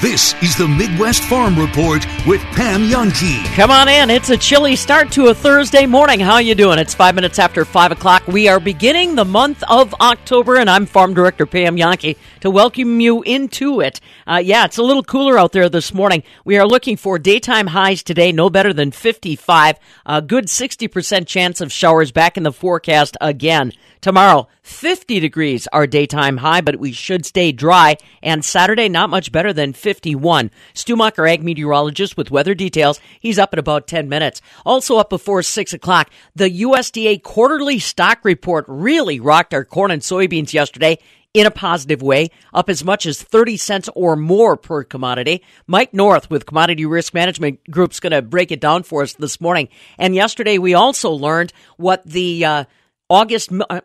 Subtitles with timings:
[0.00, 3.44] This is the Midwest Farm Report with Pam Jahnke.
[3.54, 4.10] Come on in.
[4.10, 6.18] It's a chilly start to a Thursday morning.
[6.18, 6.80] How are you doing?
[6.80, 8.26] It's five minutes after five o'clock.
[8.26, 13.00] We are beginning the month of October, and I'm Farm Director Pam Jahnke to welcome
[13.00, 14.00] you into it.
[14.26, 16.24] Uh, yeah, it's a little cooler out there this morning.
[16.44, 19.78] We are looking for daytime highs today, no better than 55.
[20.06, 23.72] A good 60% chance of showers back in the forecast again.
[24.04, 27.96] Tomorrow, 50 degrees our daytime high, but we should stay dry.
[28.22, 30.50] And Saturday, not much better than 51.
[30.74, 33.00] Stu ag meteorologist with weather details.
[33.18, 34.42] He's up in about 10 minutes.
[34.66, 40.02] Also up before 6 o'clock, the USDA quarterly stock report really rocked our corn and
[40.02, 40.98] soybeans yesterday
[41.32, 45.42] in a positive way, up as much as 30 cents or more per commodity.
[45.66, 49.40] Mike North with Commodity Risk Management Group's going to break it down for us this
[49.40, 49.70] morning.
[49.98, 52.64] And yesterday we also learned what the uh,
[53.10, 53.80] August, uh,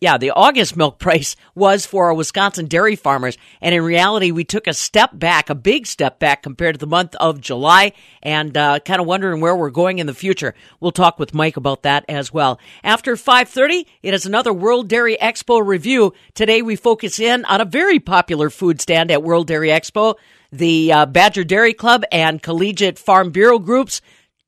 [0.00, 3.36] yeah, the August milk price was for our Wisconsin dairy farmers.
[3.60, 6.86] And in reality, we took a step back, a big step back compared to the
[6.86, 10.54] month of July and uh, kind of wondering where we're going in the future.
[10.78, 12.60] We'll talk with Mike about that as well.
[12.84, 16.14] After 5.30, it is another World Dairy Expo review.
[16.34, 20.14] Today, we focus in on a very popular food stand at World Dairy Expo,
[20.52, 24.00] the uh, Badger Dairy Club and Collegiate Farm Bureau groups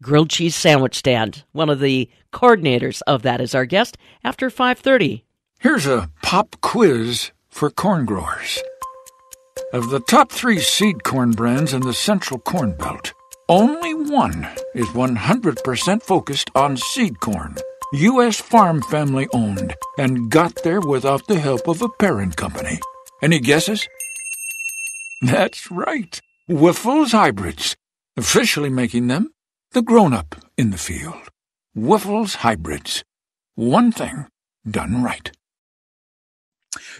[0.04, 1.44] grilled cheese sandwich stand.
[1.52, 5.24] One of the coordinators of that is our guest after 5:30.
[5.60, 8.62] Here's a pop quiz for corn growers.
[9.72, 13.12] Of the top 3 seed corn brands in the Central Corn Belt,
[13.48, 17.56] only one is 100% focused on seed corn.
[17.92, 18.40] U.S.
[18.40, 22.78] farm family owned and got there without the help of a parent company.
[23.22, 23.88] Any guesses?
[25.22, 26.20] That's right.
[26.48, 27.76] Wyffels Hybrids,
[28.16, 29.33] officially making them
[29.74, 31.28] the grown up in the field.
[31.76, 33.02] Wyffels Hybrids.
[33.56, 34.28] One thing
[34.68, 35.32] done right.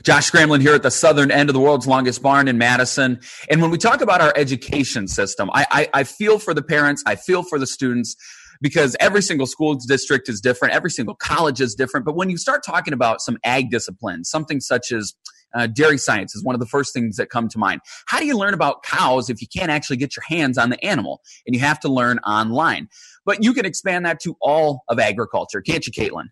[0.02, 3.20] Josh Scramlin here at the southern end of the world's longest barn in Madison.
[3.48, 7.02] And when we talk about our education system, I, I, I, feel for the parents,
[7.06, 8.16] I feel for the students
[8.60, 12.04] because every single school district is different, every single college is different.
[12.06, 15.14] But when you start talking about some ag disciplines, something such as
[15.54, 17.81] uh, dairy science is one of the first things that come to mind.
[18.06, 20.84] How do you learn about cows if you can't actually get your hands on the
[20.84, 22.88] animal and you have to learn online?
[23.25, 26.26] But you can expand that to all of agriculture, can't you, Caitlin?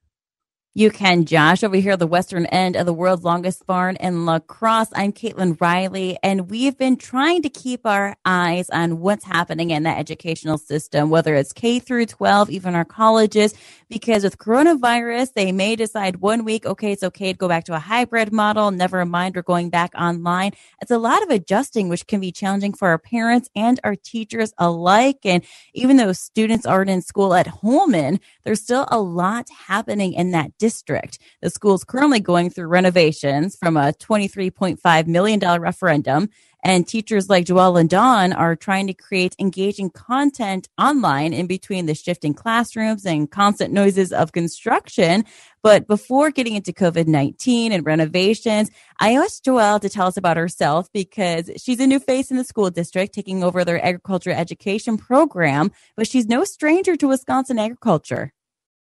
[0.74, 4.24] You can, Josh, over here, at the western end of the world's longest barn in
[4.24, 4.88] La Crosse.
[4.94, 9.82] I'm Caitlin Riley, and we've been trying to keep our eyes on what's happening in
[9.82, 13.52] the educational system, whether it's K through 12, even our colleges,
[13.92, 17.74] because with coronavirus, they may decide one week, okay, it's okay to go back to
[17.74, 18.70] a hybrid model.
[18.70, 20.52] Never mind, we're going back online.
[20.80, 24.54] It's a lot of adjusting, which can be challenging for our parents and our teachers
[24.56, 25.18] alike.
[25.24, 25.44] And
[25.74, 30.56] even though students aren't in school at Holmen, there's still a lot happening in that
[30.56, 31.18] district.
[31.42, 36.30] The school is currently going through renovations from a $23.5 million referendum.
[36.64, 41.86] And teachers like Joelle and Dawn are trying to create engaging content online in between
[41.86, 45.24] the shifting classrooms and constant noises of construction.
[45.62, 48.70] But before getting into COVID 19 and renovations,
[49.00, 52.44] I asked Joelle to tell us about herself because she's a new face in the
[52.44, 58.32] school district, taking over their agriculture education program, but she's no stranger to Wisconsin agriculture.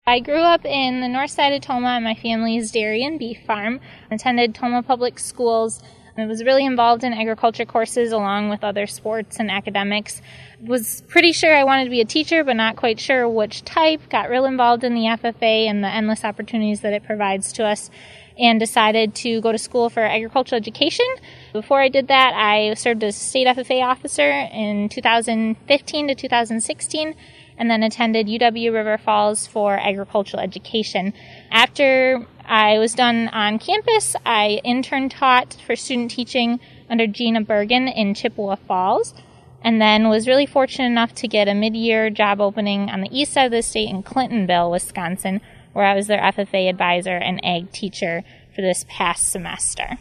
[0.05, 3.39] I grew up in the north side of Tomah and my family's dairy and beef
[3.45, 3.79] farm.
[4.11, 5.81] Attended Tomah Public Schools.
[6.15, 10.21] I was really involved in agriculture courses along with other sports and academics.
[10.61, 14.09] Was pretty sure I wanted to be a teacher, but not quite sure which type.
[14.09, 17.89] Got real involved in the FFA and the endless opportunities that it provides to us
[18.37, 21.05] and decided to go to school for agricultural education.
[21.51, 27.15] Before I did that, I served as state FFA officer in 2015 to 2016
[27.57, 31.13] and then attended UW River Falls for agricultural education.
[31.51, 36.59] After I was done on campus, I intern taught for student teaching
[36.89, 39.13] under Gina Bergen in Chippewa Falls,
[39.63, 43.33] and then was really fortunate enough to get a mid-year job opening on the east
[43.33, 45.41] side of the state in Clintonville, Wisconsin,
[45.71, 48.23] where I was their FFA advisor and ag teacher
[48.53, 49.97] for this past semester.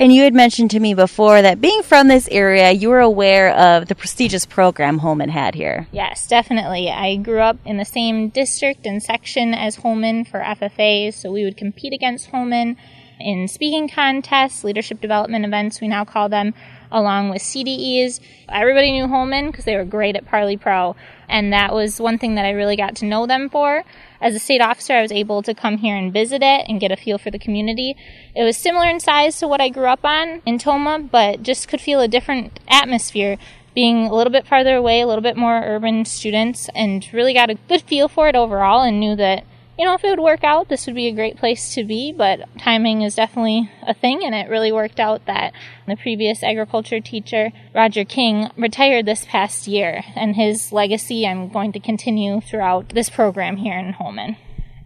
[0.00, 3.50] And you had mentioned to me before that being from this area, you were aware
[3.50, 5.88] of the prestigious program Holmen had here.
[5.92, 6.88] Yes, definitely.
[6.88, 11.44] I grew up in the same district and section as Holmen for FFAs, so we
[11.44, 12.78] would compete against Holmen
[13.20, 16.54] in speaking contests, leadership development events, we now call them,
[16.92, 18.20] along with CDEs.
[18.48, 20.96] Everybody knew Holmen because they were great at Parli Pro.
[21.28, 23.84] And that was one thing that I really got to know them for.
[24.20, 26.90] As a state officer, I was able to come here and visit it and get
[26.90, 27.94] a feel for the community.
[28.34, 31.68] It was similar in size to what I grew up on in Tomah, but just
[31.68, 33.38] could feel a different atmosphere
[33.74, 37.50] being a little bit farther away, a little bit more urban students, and really got
[37.50, 39.44] a good feel for it overall and knew that
[39.80, 42.12] you know, if it would work out, this would be a great place to be,
[42.12, 45.54] but timing is definitely a thing, and it really worked out that
[45.88, 51.72] the previous agriculture teacher, Roger King, retired this past year, and his legacy I'm going
[51.72, 54.36] to continue throughout this program here in Holmen.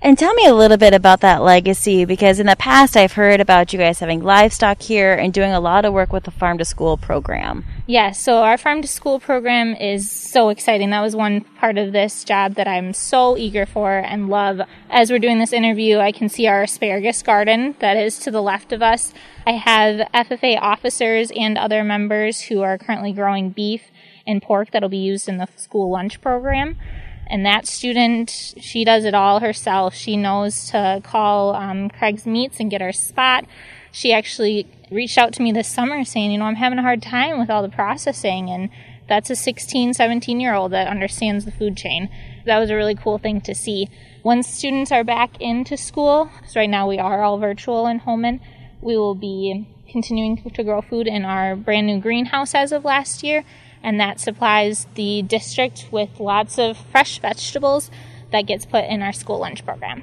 [0.05, 3.41] And tell me a little bit about that legacy because in the past I've heard
[3.41, 6.59] about you guys having livestock here and doing a lot of work with the farm
[6.59, 7.65] to school program.
[7.87, 10.91] Yeah, so our farm to school program is so exciting.
[10.91, 14.61] That was one part of this job that I'm so eager for and love.
[14.91, 18.43] As we're doing this interview, I can see our asparagus garden that is to the
[18.43, 19.15] left of us.
[19.47, 23.91] I have FFA officers and other members who are currently growing beef
[24.27, 26.77] and pork that'll be used in the school lunch program.
[27.27, 29.95] And that student, she does it all herself.
[29.95, 33.47] She knows to call um, Craig's Meats and get our spot.
[33.93, 37.03] She actually reached out to me this summer saying, you know, I'm having a hard
[37.03, 38.51] time with all the processing.
[38.51, 38.71] And
[39.09, 42.11] that's a 16, 17 year old that understands the food chain.
[42.45, 43.89] That was a really cool thing to see.
[44.23, 48.41] Once students are back into school, because right now we are all virtual in Holmen,
[48.81, 53.23] we will be continuing to grow food in our brand new greenhouse as of last
[53.23, 53.45] year
[53.85, 57.91] and that supplies the district with lots of fresh vegetables
[58.33, 60.03] that gets put in our school lunch program.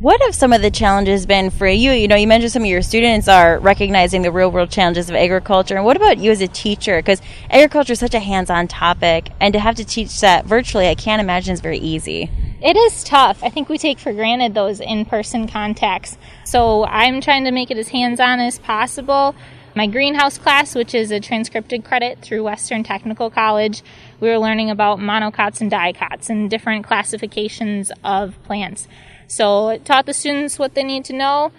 [0.00, 1.90] What have some of the challenges been for you?
[1.92, 5.14] You know, you mentioned some of your students are recognizing the real world challenges of
[5.14, 5.76] agriculture.
[5.76, 6.96] And what about you as a teacher?
[6.96, 7.20] Because
[7.50, 10.94] agriculture is such a hands on topic, and to have to teach that virtually, I
[10.94, 12.30] can't imagine is very easy.
[12.62, 13.44] It is tough.
[13.44, 16.16] I think we take for granted those in person contacts.
[16.46, 19.34] So I'm trying to make it as hands on as possible.
[19.80, 23.82] My greenhouse class, which is a transcripted credit through Western Technical College,
[24.20, 28.86] we were learning about monocots and dicots and different classifications of plants.
[29.26, 31.50] So it taught the students what they need to know,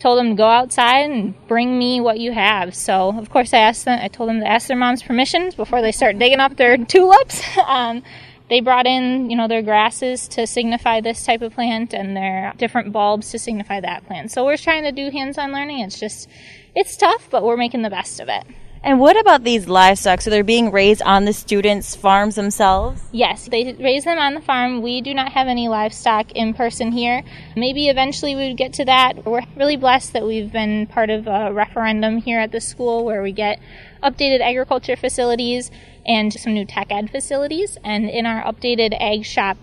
[0.00, 2.74] told them to go outside and bring me what you have.
[2.74, 5.80] So of course I asked them, I told them to ask their mom's permissions before
[5.80, 7.42] they start digging up their tulips.
[7.66, 8.02] um,
[8.50, 12.52] they brought in, you know, their grasses to signify this type of plant and their
[12.58, 14.30] different bulbs to signify that plant.
[14.30, 15.80] So we're trying to do hands-on learning.
[15.80, 16.28] It's just
[16.76, 18.44] it's tough, but we're making the best of it.
[18.84, 20.20] And what about these livestock?
[20.20, 23.02] So they're being raised on the students' farms themselves?
[23.10, 24.80] Yes, they raise them on the farm.
[24.80, 27.24] We do not have any livestock in person here.
[27.56, 29.24] Maybe eventually we would get to that.
[29.24, 33.22] We're really blessed that we've been part of a referendum here at the school where
[33.22, 33.58] we get
[34.04, 35.72] updated agriculture facilities
[36.06, 37.78] and some new tech ed facilities.
[37.82, 39.56] And in our updated ag shop,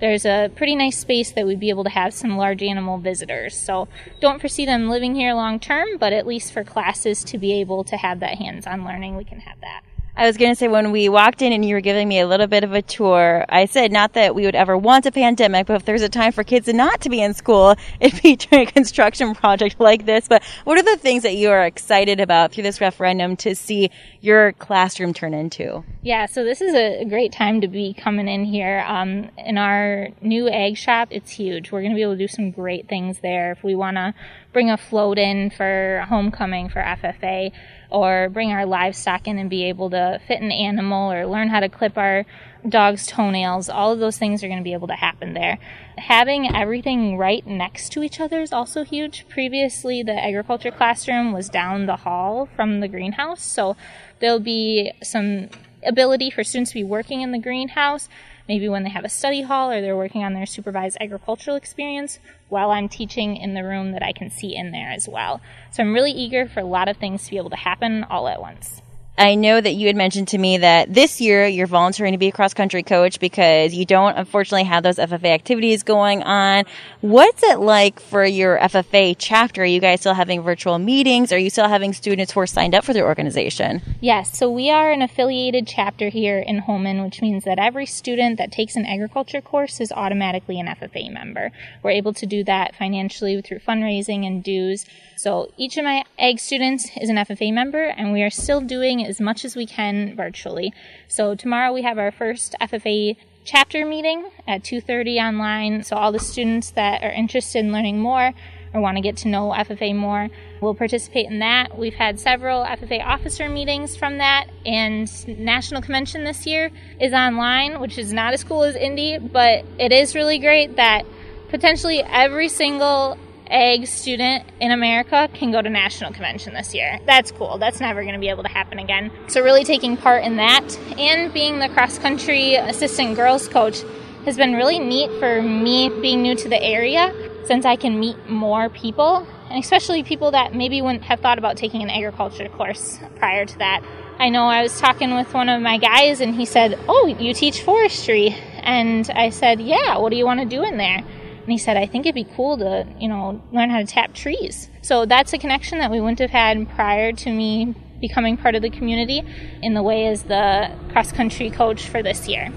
[0.00, 3.56] there's a pretty nice space that we'd be able to have some large animal visitors.
[3.56, 3.88] So
[4.20, 7.84] don't foresee them living here long term, but at least for classes to be able
[7.84, 9.82] to have that hands on learning, we can have that.
[10.18, 12.26] I was going to say when we walked in and you were giving me a
[12.26, 15.68] little bit of a tour, I said not that we would ever want a pandemic,
[15.68, 18.66] but if there's a time for kids not to be in school, it'd be during
[18.66, 20.26] a construction project like this.
[20.26, 23.92] But what are the things that you are excited about through this referendum to see
[24.20, 25.84] your classroom turn into?
[26.02, 28.84] Yeah, so this is a great time to be coming in here.
[28.88, 31.70] Um, in our new ag shop, it's huge.
[31.70, 33.52] We're going to be able to do some great things there.
[33.52, 34.14] If we want to
[34.52, 37.52] bring a float in for homecoming for FFA,
[37.90, 41.60] or bring our livestock in and be able to fit an animal or learn how
[41.60, 42.26] to clip our
[42.68, 43.68] dog's toenails.
[43.68, 45.58] All of those things are going to be able to happen there.
[45.96, 49.26] Having everything right next to each other is also huge.
[49.28, 53.76] Previously, the agriculture classroom was down the hall from the greenhouse, so
[54.20, 55.48] there'll be some
[55.82, 58.08] ability for students to be working in the greenhouse
[58.48, 62.18] maybe when they have a study hall or they're working on their supervised agricultural experience
[62.48, 65.40] while I'm teaching in the room that I can see in there as well.
[65.70, 68.26] So I'm really eager for a lot of things to be able to happen all
[68.26, 68.82] at once.
[69.18, 72.28] I know that you had mentioned to me that this year you're volunteering to be
[72.28, 76.66] a cross country coach because you don't unfortunately have those FFA activities going on.
[77.00, 79.62] What's it like for your FFA chapter?
[79.62, 81.32] Are you guys still having virtual meetings?
[81.32, 83.82] Are you still having students who are signed up for their organization?
[84.00, 88.38] Yes, so we are an affiliated chapter here in Holmen, which means that every student
[88.38, 91.50] that takes an agriculture course is automatically an FFA member.
[91.82, 94.86] We're able to do that financially through fundraising and dues.
[95.16, 99.07] So each of my ag students is an FFA member, and we are still doing
[99.08, 100.72] as much as we can virtually.
[101.08, 105.82] So tomorrow we have our first FFA chapter meeting at 2:30 online.
[105.82, 108.34] So all the students that are interested in learning more
[108.74, 110.28] or want to get to know FFA more
[110.60, 111.78] will participate in that.
[111.78, 117.80] We've had several FFA officer meetings from that, and National Convention this year is online,
[117.80, 121.06] which is not as cool as Indy, but it is really great that
[121.48, 123.16] potentially every single
[123.50, 126.98] ag student in America can go to national convention this year.
[127.06, 127.58] That's cool.
[127.58, 129.10] That's never going to be able to happen again.
[129.28, 133.82] So, really taking part in that and being the cross country assistant girls coach
[134.24, 137.14] has been really neat for me being new to the area
[137.46, 141.56] since I can meet more people and especially people that maybe wouldn't have thought about
[141.56, 143.82] taking an agriculture course prior to that.
[144.18, 147.32] I know I was talking with one of my guys and he said, Oh, you
[147.32, 148.30] teach forestry.
[148.62, 151.02] And I said, Yeah, what do you want to do in there?
[151.48, 154.12] And he said, I think it'd be cool to, you know, learn how to tap
[154.12, 154.68] trees.
[154.82, 158.60] So that's a connection that we wouldn't have had prior to me becoming part of
[158.60, 159.22] the community
[159.62, 162.52] in the way as the cross country coach for this year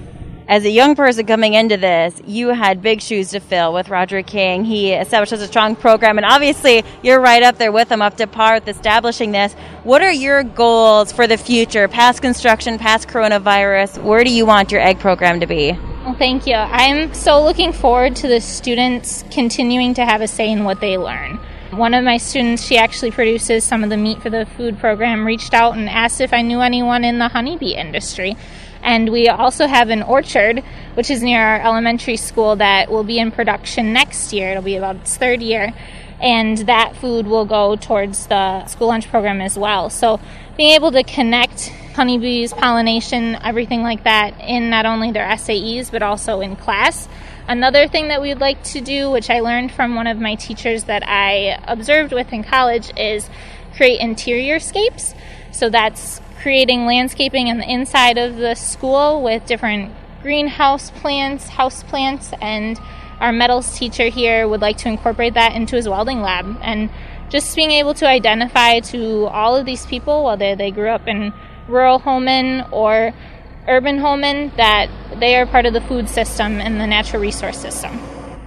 [0.49, 4.21] as a young person coming into this, you had big shoes to fill with Roger
[4.21, 4.65] King.
[4.65, 8.27] He established a strong program, and obviously you're right up there with him, up to
[8.27, 9.53] par with establishing this.
[9.85, 14.03] What are your goals for the future, past construction, past coronavirus?
[14.03, 15.77] Where do you want your ag program to be?
[16.03, 16.55] Well, thank you.
[16.55, 20.97] I'm so looking forward to the students continuing to have a say in what they
[20.97, 21.39] learn.
[21.69, 25.27] One of my students, she actually produces some of the meat for the food program,
[25.27, 28.35] reached out and asked if I knew anyone in the honeybee industry.
[28.81, 30.63] And we also have an orchard,
[30.95, 34.49] which is near our elementary school, that will be in production next year.
[34.49, 35.71] It'll be about its third year.
[36.19, 39.91] And that food will go towards the school lunch program as well.
[39.91, 40.19] So
[40.57, 46.01] being able to connect honeybees, pollination, everything like that in not only their SAEs but
[46.01, 47.07] also in class.
[47.47, 50.85] Another thing that we'd like to do, which I learned from one of my teachers
[50.85, 53.29] that I observed with in college, is
[53.75, 55.13] create interior scapes.
[55.51, 61.83] So that's creating landscaping in the inside of the school with different greenhouse plants, house
[61.83, 62.79] plants, and
[63.19, 66.57] our metals teacher here would like to incorporate that into his welding lab.
[66.61, 66.89] And
[67.29, 71.33] just being able to identify to all of these people, whether they grew up in
[71.67, 73.13] rural Holmen or
[73.67, 74.87] urban Holmen, that
[75.19, 77.99] they are part of the food system and the natural resource system.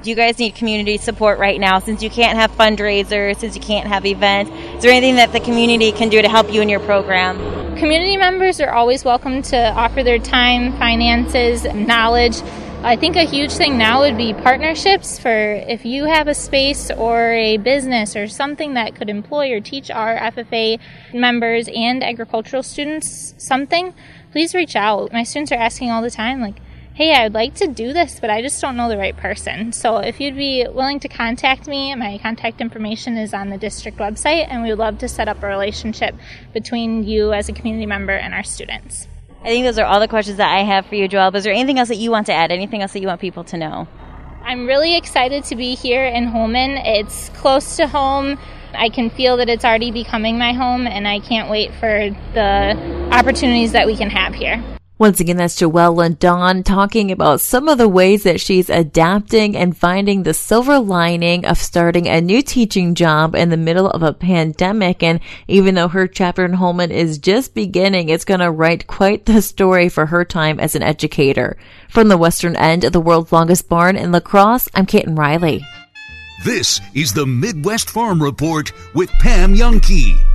[0.03, 3.63] Do you guys need community support right now since you can't have fundraisers, since you
[3.63, 4.51] can't have events?
[4.77, 7.39] Is there anything that the community can do to help you in your program?
[7.79, 12.37] Community members are always welcome to offer their time, finances, knowledge.
[12.85, 16.91] I think a huge thing now would be partnerships for if you have a space
[16.91, 20.79] or a business or something that could employ or teach our FFA
[21.15, 23.95] members and agricultural students something,
[24.33, 25.15] please reach out.
[25.15, 26.57] My students are asking all the time, like,
[26.93, 29.73] hey, I would like to do this, but I just don't know the right person.
[29.73, 33.97] So if you'd be willing to contact me, my contact information is on the district
[33.97, 36.15] website, and we would love to set up a relationship
[36.53, 39.09] between you as a community member and our students.
[39.45, 41.07] I think those are all the questions that I have for you.
[41.07, 42.51] But is there anything else that you want to add?
[42.51, 43.87] Anything else that you want people to know?
[44.43, 46.79] I'm really excited to be here in Holmen.
[46.79, 48.39] It's close to home.
[48.73, 53.09] I can feel that it's already becoming my home, and I can't wait for the
[53.13, 54.65] opportunities that we can have here.
[54.97, 59.77] Once again, that's Joelle Dawn talking about some of the ways that she's adapting and
[59.77, 64.13] finding the silver lining of starting a new teaching job in the middle of a
[64.13, 65.03] pandemic.
[65.03, 69.27] And even though her chapter in Holmen is just beginning, it's going to write quite
[69.27, 71.57] the story for her time as an educator.
[71.89, 75.61] From the western end of the world's longest barn in La Crosse, I'm Caitlin Riley.
[76.45, 80.34] This is the Midwest Farm Report with Pam Jahnke.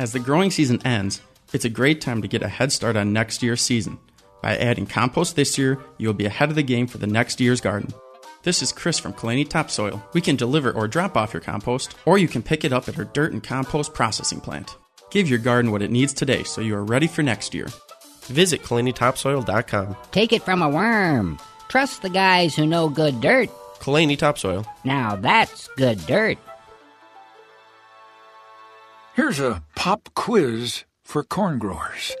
[0.00, 1.20] As the growing season ends,
[1.52, 3.98] it's a great time to get a head start on next year's season.
[4.40, 7.60] By adding compost this year, you'll be ahead of the game for the next year's
[7.60, 7.92] garden.
[8.42, 10.02] This is Chris from Kalani Topsoil.
[10.14, 12.96] We can deliver or drop off your compost, or you can pick it up at
[12.96, 14.74] our dirt and compost processing plant.
[15.10, 17.68] Give your garden what it needs today so you are ready for next year.
[18.22, 19.96] Visit KalaniTopsoil.com.
[20.12, 21.38] Take it from a worm.
[21.68, 23.50] Trust the guys who know good dirt.
[23.80, 24.64] Kalani Topsoil.
[24.82, 26.38] Now that's good dirt.
[29.20, 32.16] Here's a pop quiz for corn growers.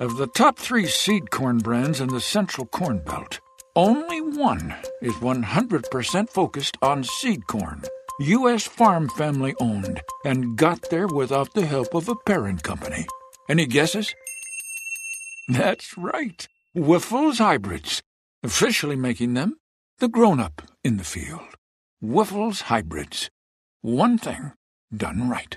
[0.00, 3.38] Of the top three seed corn brands in the Central Corn Belt,
[3.76, 7.84] only one is 100% focused on seed corn.
[8.18, 8.64] U.S.
[8.64, 13.06] farm family owned and got there without the help of a parent company.
[13.48, 14.12] Any guesses?
[15.48, 16.48] That's right.
[16.74, 18.02] Wyffels Hybrids,
[18.42, 19.58] officially making them
[20.00, 21.54] the grown up in the field.
[22.02, 23.30] Wyffels Hybrids.
[23.80, 24.54] One thing
[24.92, 25.56] done right.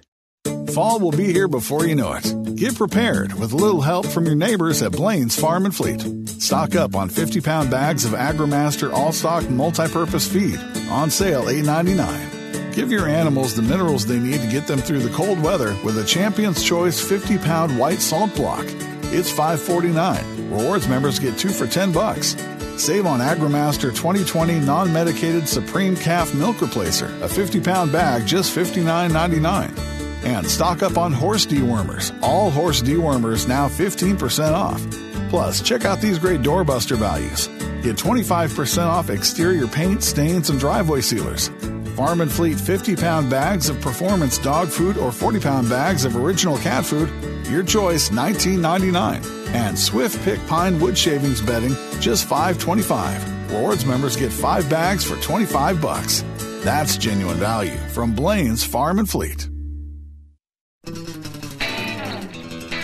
[0.73, 2.55] Fall will be here before you know it.
[2.55, 6.01] Get prepared with a little help from your neighbors at Blain's Farm and Fleet.
[6.41, 11.45] Stock up on 50 pound bags of AgriMaster All Stock Multi Purpose Feed on sale
[11.45, 12.73] $8.99.
[12.73, 15.97] Give your animals the minerals they need to get them through the cold weather with
[15.97, 18.65] a Champion's Choice 50 pound white salt block.
[19.09, 20.51] It's $5.49.
[20.51, 22.35] Rewards members get two for 10 bucks.
[22.77, 28.55] Save on AgriMaster 2020 non medicated Supreme Calf Milk Replacer, a 50 pound bag, just
[28.55, 29.96] $59.99.
[30.27, 32.13] And stock up on horse dewormers.
[32.22, 34.86] All horse dewormers now 15% off.
[35.29, 37.48] Plus, check out these great doorbuster values.
[37.81, 41.48] Get 25% off exterior paint, stains, and driveway sealers.
[41.96, 46.17] Farm and Fleet 50 pound bags of performance dog food or 40 pound bags of
[46.17, 47.10] original cat food.
[47.48, 49.53] Your choice, $19.99.
[49.53, 53.50] And Swift Pick Pine Wood Shavings bedding, just $5.25.
[53.50, 56.25] Rewards members get five bags for 25 bucks.
[56.65, 59.48] That's genuine value from Blain's Farm and Fleet.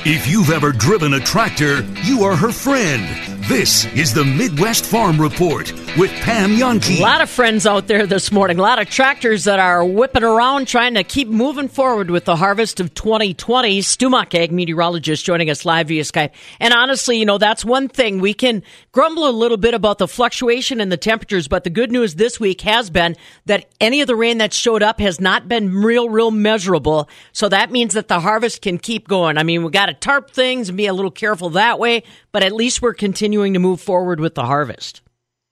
[0.06, 3.08] If you've ever driven a tractor, you are her friend.
[3.50, 6.98] This is the Midwest Farm Report with Pam Jahnke.
[6.98, 8.58] A lot of friends out there this morning.
[8.58, 12.38] A lot of tractors that are whipping around trying to keep moving forward with the
[12.38, 13.82] harvest of 2020.
[13.82, 16.32] Stu Muck, ag meteorologist, joining us live via Skype.
[16.62, 18.20] And honestly, you know, that's one thing.
[18.20, 21.92] We can grumble a little bit about the fluctuation in the temperatures, but the good
[21.92, 25.50] news this week has been that any of the rain that showed up has not
[25.50, 27.10] been real, real measurable.
[27.34, 29.38] So that means that the harvest can keep going.
[29.38, 32.42] I mean, we got to tarp things and be a little careful that way, but
[32.42, 35.02] at least we're continuing to move forward with the harvest.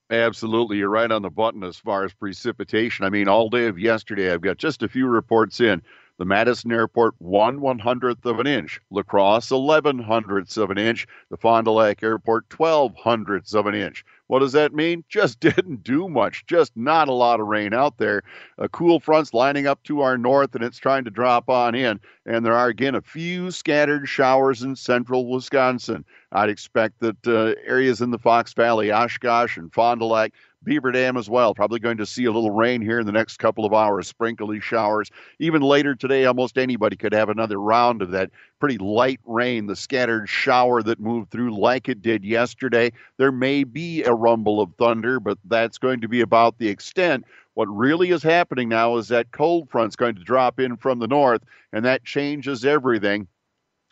[0.10, 0.78] Absolutely.
[0.78, 3.06] You're right on the button as far as precipitation.
[3.06, 5.82] I mean, all day of yesterday, I've got just a few reports in.
[6.22, 8.80] The Madison Airport, one one hundredth of an inch.
[8.92, 11.08] La Crosse, eleven hundredths of an inch.
[11.32, 14.06] The Fond du Lac Airport, twelve hundredths of an inch.
[14.28, 15.04] What does that mean?
[15.10, 16.46] Just didn't do much.
[16.46, 18.22] Just not a lot of rain out there.
[18.60, 22.00] A cool front's lining up to our north and it's trying to drop on in.
[22.28, 26.06] And there are again a few scattered showers in central Wisconsin.
[26.32, 30.92] I'd expect that uh, areas in the Fox Valley, Oshkosh and Fond du Lac, Beaver
[30.92, 31.56] Dam as well.
[31.56, 34.60] Probably going to see a little rain here in the next couple of hours, sprinkly
[34.60, 35.10] showers.
[35.40, 39.76] Even later today, almost anybody could have another round of that pretty light rain, the
[39.76, 42.92] scattered shower that moved through like it did yesterday.
[43.18, 47.26] There may be a rumble of thunder, but that's going to be about the extent.
[47.56, 51.08] What really is happening now is that cold front's going to drop in from the
[51.08, 51.42] north,
[51.74, 53.28] and that changes everything.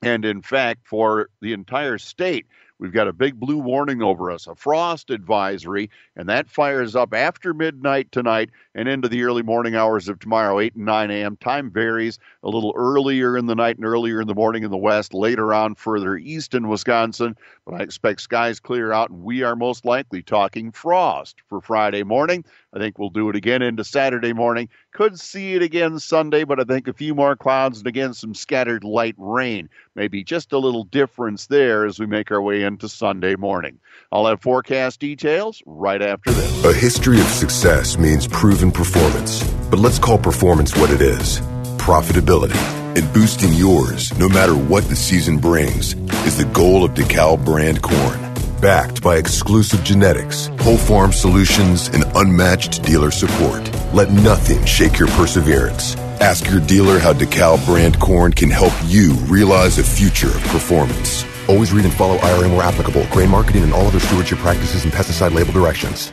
[0.01, 2.45] And in fact, for the entire state,
[2.79, 7.13] We've got a big blue warning over us, a frost advisory, and that fires up
[7.13, 11.35] after midnight tonight and into the early morning hours of tomorrow, 8 and 9 a.m.
[11.37, 14.77] Time varies a little earlier in the night and earlier in the morning in the
[14.77, 17.35] west, later on further east in Wisconsin.
[17.65, 22.03] But I expect skies clear out, and we are most likely talking frost for Friday
[22.03, 22.45] morning.
[22.73, 24.69] I think we'll do it again into Saturday morning.
[24.93, 28.35] Could see it again Sunday, but I think a few more clouds and again some
[28.35, 29.69] scattered light rain.
[29.95, 33.79] Maybe just a little difference there as we make our way into Sunday morning.
[34.11, 36.65] I'll have forecast details right after this.
[36.65, 41.41] A history of success means proven performance, but let's call performance what it is
[41.79, 42.55] profitability.
[42.95, 45.93] And boosting yours, no matter what the season brings,
[46.27, 48.28] is the goal of DeKalb brand corn.
[48.61, 53.61] Backed by exclusive genetics, whole farm solutions, and unmatched dealer support.
[53.93, 55.95] Let nothing shake your perseverance.
[56.19, 61.23] Ask your dealer how DeKalb brand corn can help you realize a future of performance.
[61.47, 64.91] Always read and follow IRM where applicable, grain marketing, and all other stewardship practices and
[64.91, 66.11] pesticide label directions.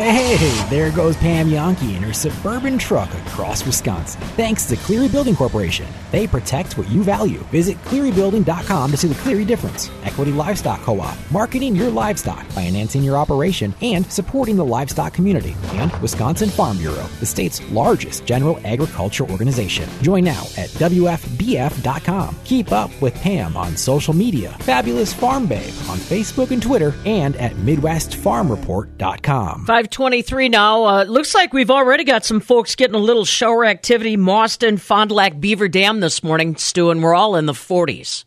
[0.00, 4.22] Hey, there goes Pam Jahnke in her suburban truck across Wisconsin.
[4.28, 5.86] Thanks to Cleary Building Corporation.
[6.10, 7.40] They protect what you value.
[7.50, 9.90] Visit clearybuilding.com to see the Cleary difference.
[10.02, 15.54] Equity Livestock Co-op, marketing your livestock, financing your operation, and supporting the livestock community.
[15.74, 19.86] And Wisconsin Farm Bureau, the state's largest general agriculture organization.
[20.00, 22.36] Join now at WFBF.com.
[22.44, 27.36] Keep up with Pam on social media, Fabulous Farm Babe on Facebook and Twitter, and
[27.36, 29.66] at MidwestFarmReport.com.
[29.90, 30.84] 523 now.
[30.84, 34.16] Uh, looks like we've already got some folks getting a little shower activity.
[34.16, 38.24] Mauston, Fond du Lac, Beaver Dam this morning, Stu, and we're all in the 40s.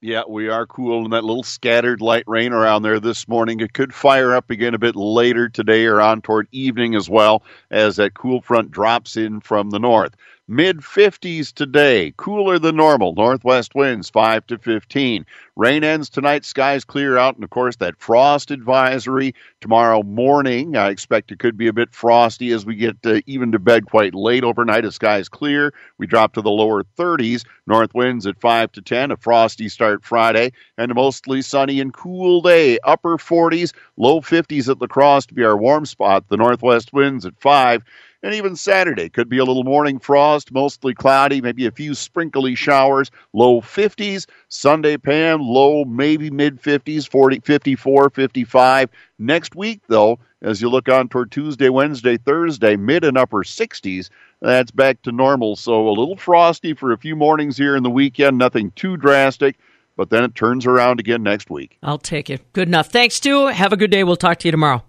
[0.00, 3.60] Yeah, we are cool in that little scattered light rain around there this morning.
[3.60, 7.42] It could fire up again a bit later today or on toward evening as well
[7.70, 10.14] as that cool front drops in from the north.
[10.48, 13.14] Mid 50s today, cooler than normal.
[13.14, 15.26] Northwest winds 5 to 15.
[15.56, 20.76] Rain ends tonight, skies clear out, and of course, that frost advisory tomorrow morning.
[20.76, 23.86] I expect it could be a bit frosty as we get uh, even to bed
[23.86, 25.72] quite late overnight as skies clear.
[25.98, 27.44] We drop to the lower 30s.
[27.66, 29.10] North winds at 5 to 10.
[29.10, 32.78] A frosty start Friday, and a mostly sunny and cool day.
[32.84, 36.28] Upper 40s, low 50s at La Crosse to be our warm spot.
[36.28, 37.82] The northwest winds at 5.
[38.22, 42.56] And even Saturday could be a little morning frost, mostly cloudy, maybe a few sprinkly
[42.56, 44.26] showers, low 50s.
[44.48, 48.90] Sunday, Pam, low maybe mid 50s, 40, 54, 55.
[49.18, 54.10] Next week, though, as you look on toward Tuesday, Wednesday, Thursday, mid and upper 60s,
[54.40, 55.56] that's back to normal.
[55.56, 59.56] So a little frosty for a few mornings here in the weekend, nothing too drastic,
[59.96, 61.78] but then it turns around again next week.
[61.82, 62.52] I'll take it.
[62.52, 62.88] Good enough.
[62.88, 63.46] Thanks, Stu.
[63.46, 64.04] Have a good day.
[64.04, 64.84] We'll talk to you tomorrow.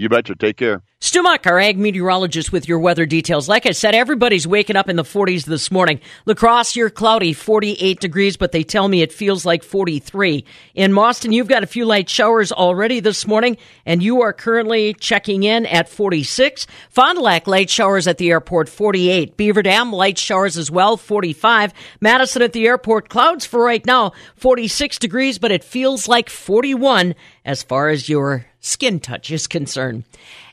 [0.00, 0.34] You betcha.
[0.34, 0.82] Take care.
[1.02, 3.50] Stu Muck, our ag meteorologist with your weather details.
[3.50, 6.00] Like I said, everybody's waking up in the 40s this morning.
[6.24, 10.44] La Crosse, you're cloudy, 48 degrees, but they tell me it feels like 43.
[10.74, 14.94] In Mauston, you've got a few light showers already this morning, and you are currently
[14.94, 16.66] checking in at 46.
[16.88, 19.36] Fond du Lac, light showers at the airport, 48.
[19.36, 21.74] Beaver Dam, light showers as well, 45.
[22.00, 27.14] Madison at the airport, clouds for right now, 46 degrees, but it feels like 41
[27.44, 30.04] as far as your skin touch is concerned.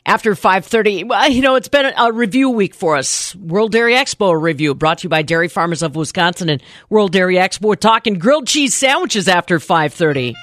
[0.04, 3.36] After 5:30, well, you know, it's been a review week for us.
[3.36, 7.36] World Dairy Expo review brought to you by Dairy Farmers of Wisconsin and World Dairy
[7.36, 7.66] Expo.
[7.66, 10.34] We're talking grilled cheese sandwiches after 5:30.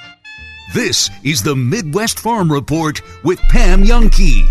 [0.73, 4.43] This is the Midwest Farm Report with Pam Jahnke.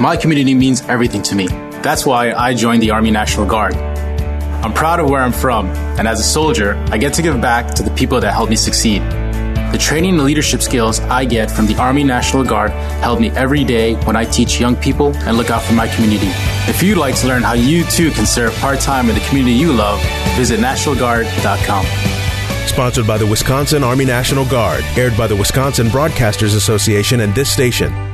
[0.00, 1.48] My community means everything to me.
[1.82, 3.97] That's why I joined the Army National Guard.
[4.62, 5.66] I'm proud of where I'm from,
[5.98, 8.56] and as a soldier, I get to give back to the people that helped me
[8.56, 9.02] succeed.
[9.72, 12.70] The training and leadership skills I get from the Army National Guard
[13.02, 16.30] help me every day when I teach young people and look out for my community.
[16.66, 19.54] If you'd like to learn how you too can serve part time in the community
[19.54, 20.00] you love,
[20.36, 21.86] visit NationalGuard.com.
[22.66, 27.50] Sponsored by the Wisconsin Army National Guard, aired by the Wisconsin Broadcasters Association and this
[27.50, 28.07] station.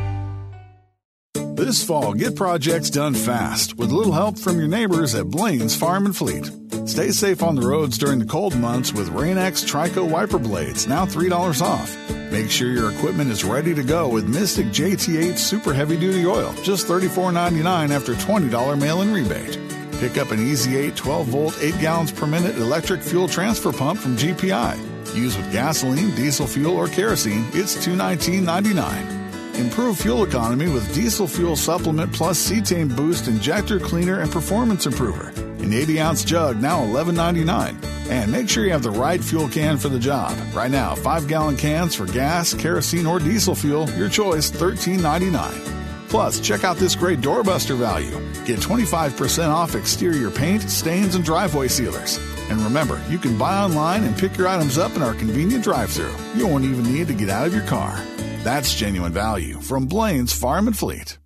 [1.57, 5.77] This fall, get projects done fast with a little help from your neighbors at Blain's
[5.77, 6.51] Farm and Fleet.
[6.85, 11.07] Stay safe on the roads during the cold months with Rain-X Trico wiper blades, now
[11.07, 11.97] $3 off.
[12.33, 16.53] Make sure your equipment is ready to go with Mystik JT8 Super Heavy Duty Oil,
[16.65, 19.57] just $34.99 after $20 mail in rebate.
[20.01, 24.17] Pick up an EZ-8 12 volt, 8 gallons per minute electric fuel transfer pump from
[24.17, 25.15] GPI.
[25.15, 29.24] Used with gasoline, diesel fuel, or kerosene, it's $219.99.
[29.57, 35.29] Improve fuel economy with diesel fuel supplement plus cetane boost injector cleaner and performance improver.
[35.63, 38.11] An 80 ounce jug now $11.99.
[38.11, 40.37] And make sure you have the right fuel can for the job.
[40.53, 46.09] Right now, 5 gallon cans for gas, kerosene, or diesel fuel, your choice, $13.99.
[46.09, 48.21] Plus, check out this great doorbuster value.
[48.45, 52.19] Get 25% off exterior paint, stains, and driveway sealers.
[52.51, 55.91] And remember, you can buy online and pick your items up in our convenient drive
[55.91, 56.15] through.
[56.35, 58.05] You won't even need to get out of your car.
[58.45, 61.17] That's genuine value from Blain's Farm and Fleet.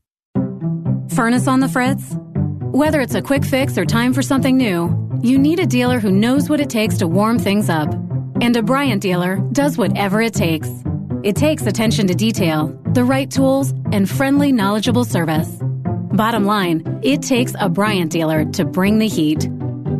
[1.17, 2.15] Furnace on the fritz?
[2.71, 6.13] Whether it's a quick fix or time for something new, you need a dealer who
[6.13, 7.93] knows what it takes to warm things up.
[8.41, 10.71] And a Bryant dealer does whatever it takes.
[11.25, 15.59] It takes attention to detail, the right tools, and friendly, knowledgeable service.
[16.13, 19.49] Bottom line, it takes a Bryant dealer to bring the heat.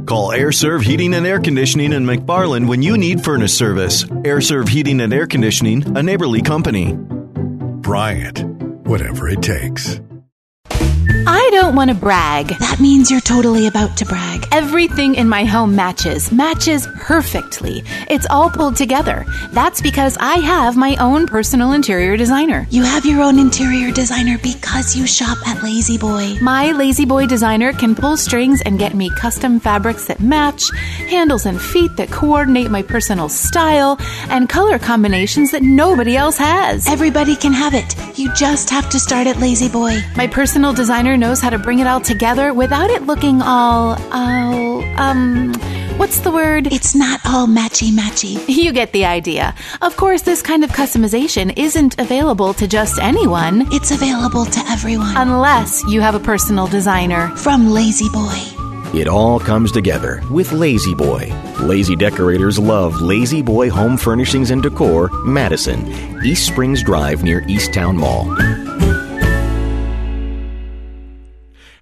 [0.09, 4.05] Call AirServe Heating and Air Conditioning in McFarland when you need furnace service.
[4.05, 6.95] AirServe Heating and Air Conditioning, a neighborly company.
[6.95, 8.43] Bryant,
[8.87, 10.01] whatever it takes.
[10.71, 12.57] I don't want to brag.
[12.61, 14.47] That means you're totally about to brag.
[14.53, 17.83] Everything in my home matches, matches perfectly.
[18.09, 19.27] It's all pulled together.
[19.51, 22.69] That's because I have my own personal interior designer.
[22.71, 26.37] You have your own interior designer because you shop at La-Z-Boy.
[26.41, 30.71] My La-Z-Boy designer can pull strings and get me custom fabrics that match,
[31.11, 33.97] handles and feet that coordinate my personal style,
[34.29, 36.87] and color combinations that nobody else has.
[36.87, 37.97] Everybody can have it.
[38.17, 39.99] You just have to start at La-Z-Boy.
[40.17, 44.83] My personal designer knows how to bring it all together without it looking all, all,
[44.99, 45.53] um,
[45.97, 46.67] what's the word?
[46.73, 48.39] It's not all matchy matchy.
[48.59, 49.55] You get the idea.
[49.81, 53.67] Of course, this kind of customization isn't available to just anyone.
[53.73, 55.17] It's available to everyone.
[55.17, 57.29] Unless you have a personal designer.
[57.37, 58.99] From La-Z-Boy.
[58.99, 61.33] It all comes together with La-Z-Boy.
[61.61, 65.87] Lazy decorators love La-Z-Boy Home Furnishings and Decor, Madison,
[66.25, 68.68] East Springs Drive near East Towne Mall.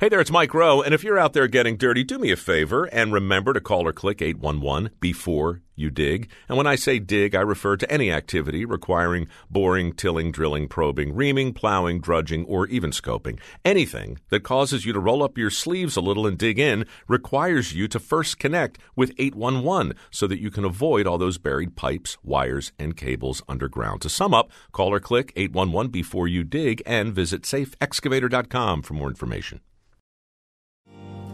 [0.06, 2.36] Hey there, it's Mike Rowe, and if you're out there getting dirty, do me a
[2.36, 6.30] favor and remember to call or click 811 before you dig.
[6.48, 11.12] And when I say dig, I refer to any activity requiring boring, tilling, drilling, probing,
[11.12, 13.40] reaming, plowing, drudging, or even scoping.
[13.64, 17.74] Anything that causes you to roll up your sleeves a little and dig in requires
[17.74, 22.16] you to first connect with 811 so that you can avoid all those buried pipes,
[22.22, 24.02] wires, and cables underground.
[24.02, 29.08] To sum up, call or click 811 before you dig and visit safeexcavator.com for more
[29.08, 29.58] information.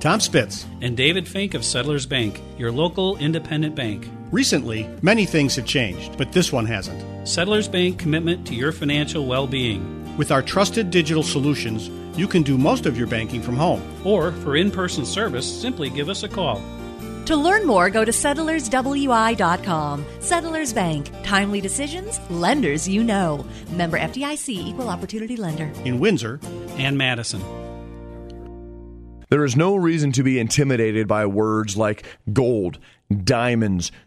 [0.03, 4.09] Tom Spitz and David Fink of Settlers Bank, your local independent bank.
[4.33, 7.29] Recently, many things have changed, but this one hasn't.
[7.29, 10.17] Settlers Bank commitment to your financial well being.
[10.17, 11.88] With our trusted digital solutions,
[12.19, 13.81] you can do most of your banking from home.
[14.05, 16.61] Or for in person service, simply give us a call.
[17.27, 20.05] To learn more, go to settlerswi.com.
[20.19, 21.12] Settlers Bank.
[21.23, 23.47] Timely decisions, lenders you know.
[23.71, 25.71] Member FDIC, Equal Opportunity Lender.
[25.85, 26.41] In Windsor
[26.77, 27.41] and Madison.
[29.33, 32.79] There is no reason to be intimidated by words like gold,
[33.25, 33.90] diamonds,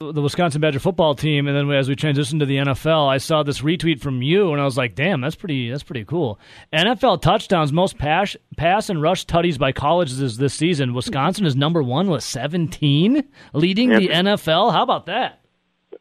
[0.00, 3.42] the Wisconsin Badger football team, and then as we transitioned to the NFL, I saw
[3.42, 5.70] this retweet from you, and I was like, "Damn, that's pretty.
[5.70, 6.40] That's pretty cool."
[6.72, 10.94] NFL touchdowns, most pass, pass and rush tutties by colleges this season.
[10.94, 14.72] Wisconsin is number one with 17, leading the NFL.
[14.72, 15.40] How about that?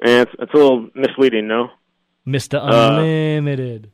[0.06, 1.68] Yeah, it's, it's a little misleading, no?
[2.24, 3.92] Mister Unlimited.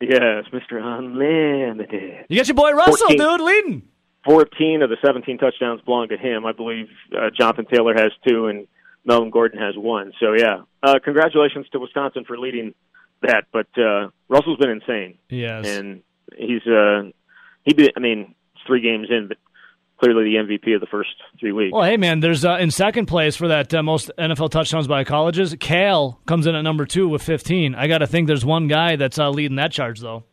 [0.00, 2.26] Uh, yes, Mister Unlimited.
[2.28, 3.82] You got your boy Russell, 14, dude, leading.
[4.24, 6.46] 14 of the 17 touchdowns belong to him.
[6.46, 8.68] I believe uh, Jonathan Taylor has two, and
[9.08, 10.12] Melvin Gordon has one.
[10.20, 12.74] So yeah, uh, congratulations to Wisconsin for leading
[13.22, 13.46] that.
[13.50, 15.18] But uh, Russell's been insane.
[15.30, 16.02] Yes, and
[16.36, 17.04] he's uh,
[17.64, 17.72] he.
[17.72, 18.34] Be, I mean,
[18.66, 19.38] three games in, but
[19.98, 21.72] clearly the MVP of the first three weeks.
[21.72, 25.04] Well, hey man, there's uh, in second place for that uh, most NFL touchdowns by
[25.04, 25.56] colleges.
[25.58, 27.74] Cal comes in at number two with 15.
[27.74, 30.24] I got to think there's one guy that's uh, leading that charge though.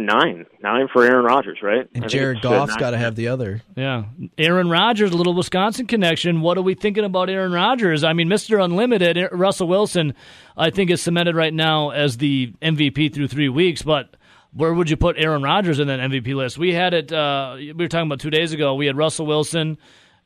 [0.00, 1.88] Nine, nine for Aaron Rodgers, right?
[1.92, 3.62] And Jared Goff's got to have the other.
[3.74, 4.04] Yeah,
[4.38, 6.40] Aaron Rodgers, a little Wisconsin connection.
[6.40, 8.04] What are we thinking about Aaron Rodgers?
[8.04, 10.14] I mean, Mister Unlimited, Russell Wilson,
[10.56, 13.82] I think is cemented right now as the MVP through three weeks.
[13.82, 14.14] But
[14.52, 16.58] where would you put Aaron Rodgers in that MVP list?
[16.58, 17.12] We had it.
[17.12, 18.76] Uh, we were talking about two days ago.
[18.76, 19.78] We had Russell Wilson.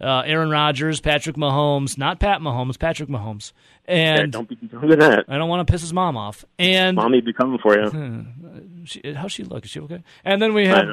[0.02, 3.52] Uh, Aaron Rodgers, Patrick Mahomes, not Pat Mahomes, Patrick Mahomes,
[3.84, 5.24] and yeah, don't be doing that.
[5.28, 6.44] I don't want to piss his mom off.
[6.58, 8.26] And mommy be coming for you.
[8.84, 9.64] She, how's she look?
[9.64, 10.02] Is she okay?
[10.24, 10.84] And then we have.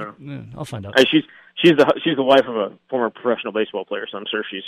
[0.56, 0.94] I'll find out.
[1.00, 1.24] She's
[1.56, 4.62] she's the she's the wife of a former professional baseball player, so I'm sure she's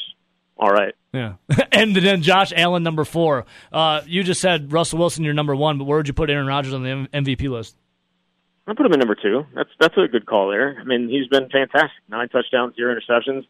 [0.58, 0.95] all right.
[1.13, 1.34] Yeah.
[1.71, 3.45] and then Josh Allen, number four.
[3.71, 6.47] Uh, you just said Russell Wilson, you're number one, but where would you put Aaron
[6.47, 7.75] Rodgers on the MVP list?
[8.67, 9.45] I put him at number two.
[9.56, 10.77] That's that's a good call there.
[10.80, 11.91] I mean, he's been fantastic.
[12.08, 13.45] Nine touchdowns, zero interceptions.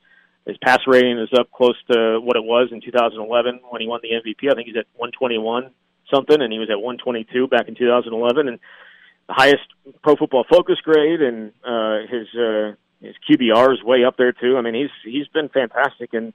[0.46, 4.00] His pass rating is up close to what it was in 2011 when he won
[4.02, 4.52] the MVP.
[4.52, 5.72] I think he's at 121
[6.14, 8.48] something, and he was at 122 back in 2011.
[8.48, 8.60] And
[9.28, 9.64] the highest
[10.04, 14.58] Pro Football Focus grade, and uh, his uh, his QBR is way up there too.
[14.58, 16.34] I mean, he's he's been fantastic, and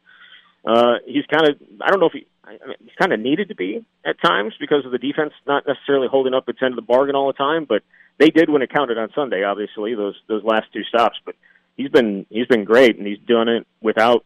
[0.64, 3.48] uh, he's kind of I don't know if he I mean, he's kind of needed
[3.48, 6.76] to be at times because of the defense not necessarily holding up its end of
[6.76, 7.82] the bargain all the time, but
[8.18, 9.42] they did when it counted on Sunday.
[9.42, 11.34] Obviously, those those last two stops, but
[11.76, 14.24] he's been he's been great, and he's done it without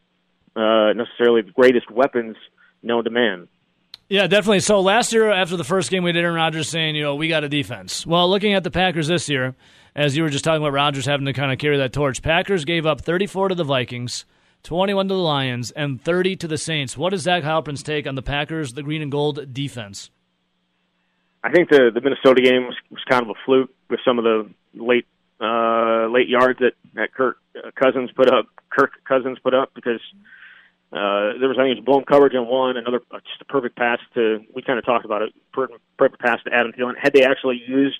[0.56, 2.36] uh, necessarily the greatest weapons
[2.82, 3.48] known to man.
[4.08, 4.60] Yeah, definitely.
[4.60, 7.28] So last year, after the first game, we did Aaron Rodgers saying, you know, we
[7.28, 8.04] got a defense.
[8.04, 9.54] Well, looking at the Packers this year,
[9.94, 12.64] as you were just talking about Rodgers having to kind of carry that torch, Packers
[12.64, 14.24] gave up 34 to the Vikings,
[14.64, 16.96] 21 to the Lions, and 30 to the Saints.
[16.96, 20.10] What is Zach Heilprin's take on the Packers, the green and gold defense?
[21.42, 24.24] I think the the Minnesota game was, was kind of a fluke with some of
[24.24, 25.06] the late
[25.40, 27.38] uh, late yards that that Kirk
[27.74, 28.46] Cousins put up.
[28.70, 30.00] Kirk Cousins put up because
[30.92, 33.44] uh, there was I think it was blown coverage on one, another uh, just a
[33.46, 34.40] perfect pass to.
[34.54, 35.32] We kind of talked about it.
[35.52, 36.94] Perfect, perfect pass to Adam Thielen.
[37.00, 37.98] Had they actually used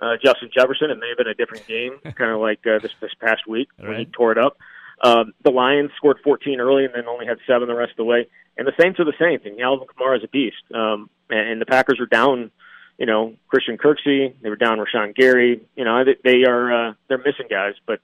[0.00, 2.92] uh, Justin Jefferson, it may have been a different game, kind of like uh, this
[3.00, 3.98] this past week when right.
[4.00, 4.58] he tore it up.
[5.02, 8.04] Um, the Lions scored 14 early and then only had seven the rest of the
[8.04, 8.28] way.
[8.56, 10.62] And the Saints are the Saints, and Alvin Kamara is a beast.
[10.72, 12.50] Um, and, and the Packers are down
[12.98, 14.34] you know, Christian Kirksey.
[14.40, 15.60] They were down Rashan Gary.
[15.76, 18.00] You know, they, they are uh, they're missing guys, but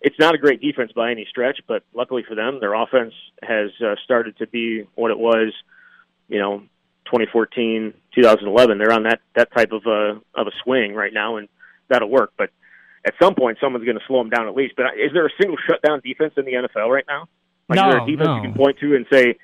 [0.00, 1.60] it's not a great defense by any stretch.
[1.66, 5.52] But luckily for them, their offense has uh, started to be what it was.
[6.28, 6.60] You know,
[7.06, 8.78] 2014, 2011.
[8.78, 11.48] They're on that that type of a of a swing right now, and
[11.88, 12.32] that'll work.
[12.38, 12.50] But
[13.04, 14.74] at some point, someone's going to slow them down at least.
[14.76, 17.28] But is there a single shutdown defense in the NFL right now?
[17.68, 18.36] Like, no, is there a defense no.
[18.36, 19.38] you can point to and say,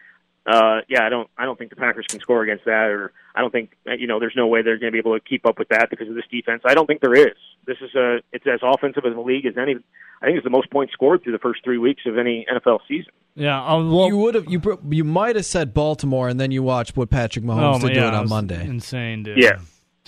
[0.47, 3.41] uh, yeah, I don't, I don't think the Packers can score against that, or I
[3.41, 5.59] don't think, you know, there's no way they're going to be able to keep up
[5.59, 6.63] with that because of this defense.
[6.65, 7.37] I don't think there is.
[7.67, 9.75] This is a, it's as offensive as the league as any.
[10.23, 12.81] I think it's the most points scored through the first three weeks of any NFL
[12.89, 13.13] season.
[13.35, 16.63] Yeah, um, well, you would have you you might have said Baltimore, and then you
[16.63, 18.67] watched what Patrick Mahomes oh, did yeah, do it it on was Monday.
[18.67, 19.37] Insane, dude.
[19.37, 19.59] Yeah.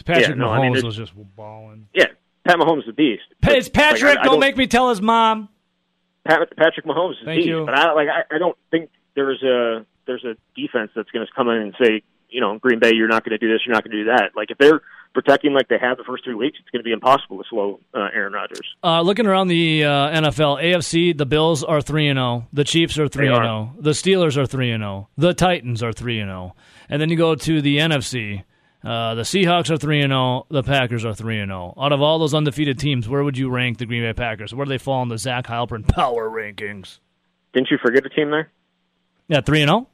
[0.07, 1.89] Patrick Yeah, no, Mahomes I mean, it's- was just balling.
[1.93, 2.07] Yeah,
[2.47, 3.23] Pat Mahomes is a beast.
[3.43, 4.03] Hey, it's Patrick.
[4.03, 5.51] Like, I- I don't, don't- make me tell his mom.
[6.25, 7.65] Pat, Patrick Mahomes is a beast, you.
[7.67, 11.33] but I like, I, I don't think there's a there's a defense that's going to
[11.33, 13.75] come in and say, you know, Green Bay, you're not going to do this, you're
[13.75, 14.31] not going to do that.
[14.35, 14.81] Like if they're
[15.15, 17.81] protecting like they have the first three weeks, it's going to be impossible to slow
[17.95, 18.67] uh, Aaron Rodgers.
[18.83, 19.89] Uh, looking around the uh,
[20.21, 23.91] NFL, AFC, the Bills are three and zero, the Chiefs are three and zero, the
[23.91, 26.55] Steelers are three and zero, the Titans are three and zero,
[26.89, 28.45] and then you go to the NFC.
[28.85, 30.47] Uh, the Seahawks are three and zero.
[30.51, 31.75] The Packers are three and zero.
[31.77, 34.55] Out of all those undefeated teams, where would you rank the Green Bay Packers?
[34.55, 37.01] Where do they fall in the Zach Heilprin power rankings?
[37.53, 38.51] Didn't you forget a team there?
[39.27, 39.89] Yeah, three and zero.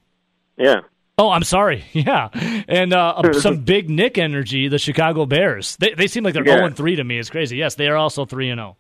[0.57, 0.81] Yeah.
[1.17, 1.85] Oh, I'm sorry.
[1.93, 2.29] Yeah,
[2.69, 4.69] and uh, some big Nick energy.
[4.69, 5.77] The Chicago Bears.
[5.77, 6.55] They they seem like they're Yeah.
[6.55, 7.19] zero and three to me.
[7.19, 7.57] It's crazy.
[7.57, 8.77] Yes, they are also three and oh.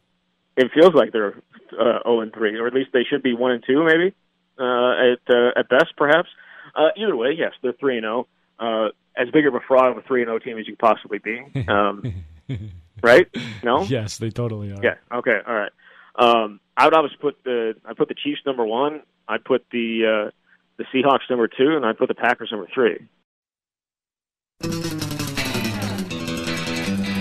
[0.56, 0.66] zero.
[0.68, 1.34] It feels like they're
[1.72, 4.14] uh, 0 and 3, or at least they should be 1 and 2, maybe
[4.58, 6.28] uh, at uh, at best, perhaps.
[6.74, 8.28] Uh, either way, yes, they're 3 and 0.
[8.58, 10.80] Uh, as big of a fraud of a 3 and 0 team as you could
[10.80, 11.40] possibly be.
[11.68, 12.24] Um,
[13.02, 13.28] right?
[13.62, 13.82] No.
[13.82, 14.80] Yes, they totally are.
[14.82, 14.94] Yeah.
[15.12, 15.38] Okay.
[15.46, 15.72] All right.
[16.16, 19.02] Um, I would always put the I put the Chiefs number one.
[19.26, 20.30] I put the uh,
[20.76, 23.06] the Seahawks number two, and I put the Packers number three.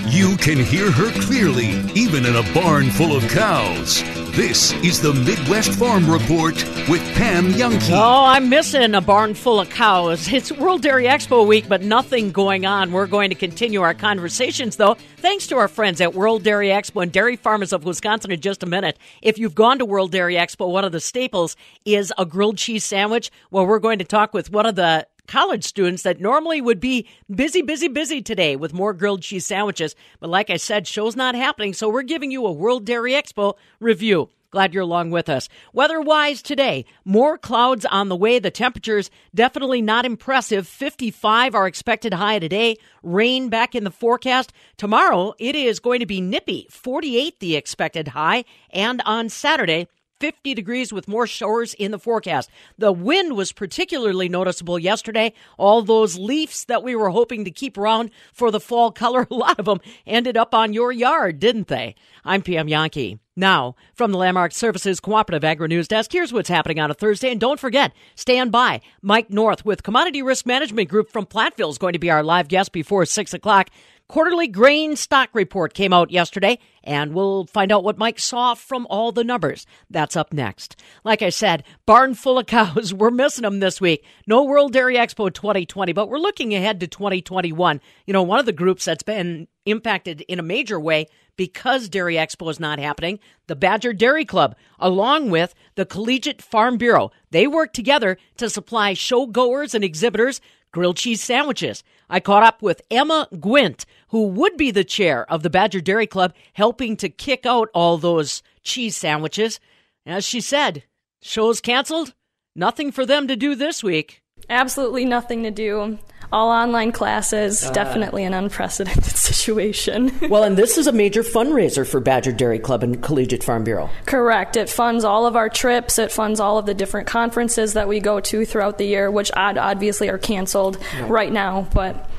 [0.09, 4.22] You can hear her clearly, even in a barn full of cows.
[4.33, 6.55] This is the Midwest Farm Report
[6.89, 7.91] with Pam Jahnke.
[7.91, 10.27] Oh, I'm missing a barn full of cows.
[10.33, 12.91] It's World Dairy Expo week, but nothing going on.
[12.91, 17.03] We're going to continue our conversations, though, thanks to our friends at World Dairy Expo
[17.03, 18.97] and Dairy Farmers of Wisconsin in just a minute.
[19.21, 22.83] If you've gone to World Dairy Expo, one of the staples is a grilled cheese
[22.83, 23.29] sandwich.
[23.51, 27.07] Well, we're going to talk with one of the college students that normally would be
[27.33, 29.95] busy, busy, busy today with more grilled cheese sandwiches.
[30.19, 33.55] But like I said, show's not happening, so we're giving you a World Dairy Expo
[33.79, 34.29] review.
[34.53, 35.49] Glad you're along with us.
[35.73, 38.37] Weather wise today, more clouds on the way.
[38.37, 40.67] The temperatures definitely not impressive.
[40.67, 42.77] 55 are expected high today.
[43.01, 44.53] Rain back in the forecast.
[44.77, 46.67] Tomorrow, it is going to be nippy.
[46.69, 48.45] 48 the expected high.
[48.69, 49.87] And on Saturday,
[50.23, 52.49] 50 degrees with more showers in the forecast.
[52.77, 55.33] The wind was particularly noticeable yesterday.
[55.57, 59.33] All those leaves that we were hoping to keep around for the fall color, a
[59.33, 61.95] lot of them ended up on your yard, didn't they?
[62.23, 63.19] I'm Pam Jahnke.
[63.35, 67.31] Now, from the Landmark Services Cooperative Agri News Desk, here's what's happening on a Thursday.
[67.31, 68.79] And don't forget, stand by.
[69.01, 72.47] Mike North with Commodity Risk Management Group from Platteville is going to be our live
[72.47, 73.71] guest before 6 o'clock.
[74.09, 78.85] Quarterly grain stock report came out yesterday, and we'll find out what Mike saw from
[78.89, 79.65] all the numbers.
[79.89, 80.75] That's up next.
[81.05, 82.93] Like I said, barn full of cows.
[82.93, 84.05] We're missing them this week.
[84.27, 87.79] No World Dairy Expo 2020, but we're looking ahead to 2021.
[88.05, 92.15] You know, one of the groups that's been impacted in a major way because Dairy
[92.15, 97.11] Expo is not happening, the Badger Dairy Club, along with the Collegiate Farm Bureau.
[97.31, 100.41] They work together to supply show goers and exhibitors
[100.73, 101.83] grilled cheese sandwiches.
[102.09, 106.07] I caught up with Emma Gwint, who would be the chair of the Badger Dairy
[106.07, 109.61] Club, helping to kick out all those cheese sandwiches.
[110.05, 110.83] As she said,
[111.21, 112.13] show's canceled.
[112.55, 114.21] Nothing for them to do this week.
[114.49, 115.97] Absolutely nothing to do.
[116.31, 117.63] All online classes.
[117.65, 117.71] Ah.
[117.71, 120.11] Definitely an unprecedented situation.
[120.29, 123.89] well, and this is a major fundraiser for Badger Dairy Club and Collegiate Farm Bureau.
[124.05, 124.55] Correct.
[124.57, 125.99] It funds all of our trips.
[125.99, 129.31] It funds all of the different conferences that we go to throughout the year, which
[129.35, 131.09] obviously are canceled Right.
[131.09, 131.67] right now.
[131.73, 132.09] But,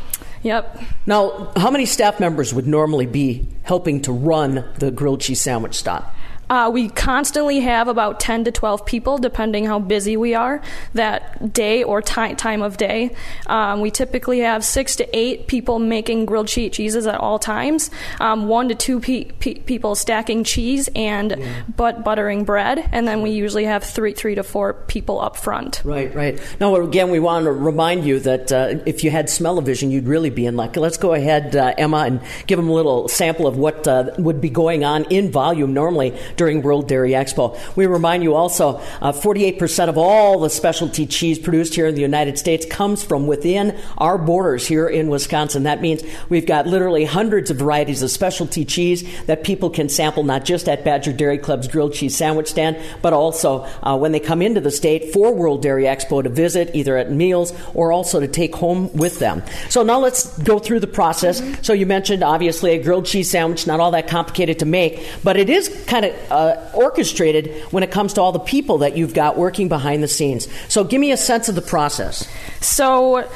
[0.42, 0.80] yep.
[1.06, 5.74] Now, how many staff members would normally be helping to run the grilled cheese sandwich
[5.74, 6.14] stop?
[6.54, 10.62] Uh, we constantly have about 10 to 12 people, depending how busy we are
[10.92, 13.10] that day or ti- time of day.
[13.48, 17.90] Um, we typically have six to eight people making grilled che- cheeses at all times,
[18.20, 21.36] um, one to two pe- pe- people stacking cheese and
[21.76, 25.82] but buttering bread, and then we usually have three, three to four people up front.
[25.84, 26.40] Right, right.
[26.60, 30.30] Now, again, we want to remind you that uh, if you had smell-o-vision, you'd really
[30.30, 30.76] be in luck.
[30.76, 34.40] Let's go ahead, uh, Emma, and give them a little sample of what uh, would
[34.40, 37.56] be going on in volume normally during World Dairy Expo.
[37.76, 42.00] We remind you also, uh, 48% of all the specialty cheese produced here in the
[42.00, 45.62] United States comes from within our borders here in Wisconsin.
[45.62, 50.22] That means we've got literally hundreds of varieties of specialty cheese that people can sample,
[50.22, 54.20] not just at Badger Dairy Club's grilled cheese sandwich stand, but also uh, when they
[54.20, 58.20] come into the state for World Dairy Expo to visit, either at meals or also
[58.20, 59.42] to take home with them.
[59.68, 61.42] So now let's go through the process.
[61.62, 65.36] So you mentioned obviously a grilled cheese sandwich, not all that complicated to make, but
[65.36, 69.14] it is kind of uh, orchestrated when it comes to all the people that you've
[69.14, 70.48] got working behind the scenes.
[70.68, 72.28] So give me a sense of the process.
[72.60, 73.28] So,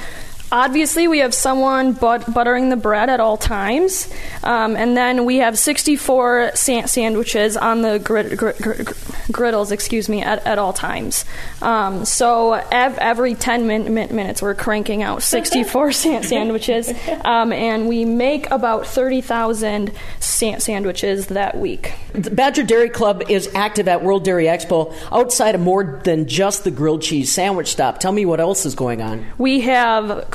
[0.50, 4.08] obviously, we have someone but- buttering the bread at all times,
[4.42, 8.92] um, and then we have 64 sa- sandwiches on the grid- gr- gr- gr-
[9.30, 11.24] griddles, excuse me, at, at all times.
[11.60, 16.92] Um, so, ev- every 10 min- min- minutes, we're cranking out 64 sa- sandwiches,
[17.24, 21.92] um, and we make about 30,000 sa- sandwiches that week.
[22.14, 26.64] The Badger Dairy Club is active at World Dairy Expo outside of more than just
[26.64, 27.98] the grilled cheese sandwich stop.
[28.00, 29.26] Tell me what else is going on.
[29.36, 30.30] We have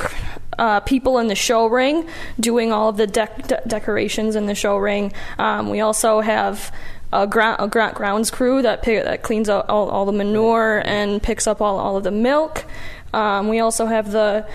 [0.58, 4.54] uh, people in the show ring doing all of the dec- de- decorations in the
[4.54, 5.12] show ring.
[5.38, 6.72] Um, we also have
[7.12, 10.82] a, gra- a gra- grounds crew that pick, that cleans out all, all the manure
[10.84, 12.64] and picks up all, all of the milk.
[13.12, 14.46] Um, we also have the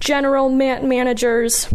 [0.00, 1.68] general man- managers.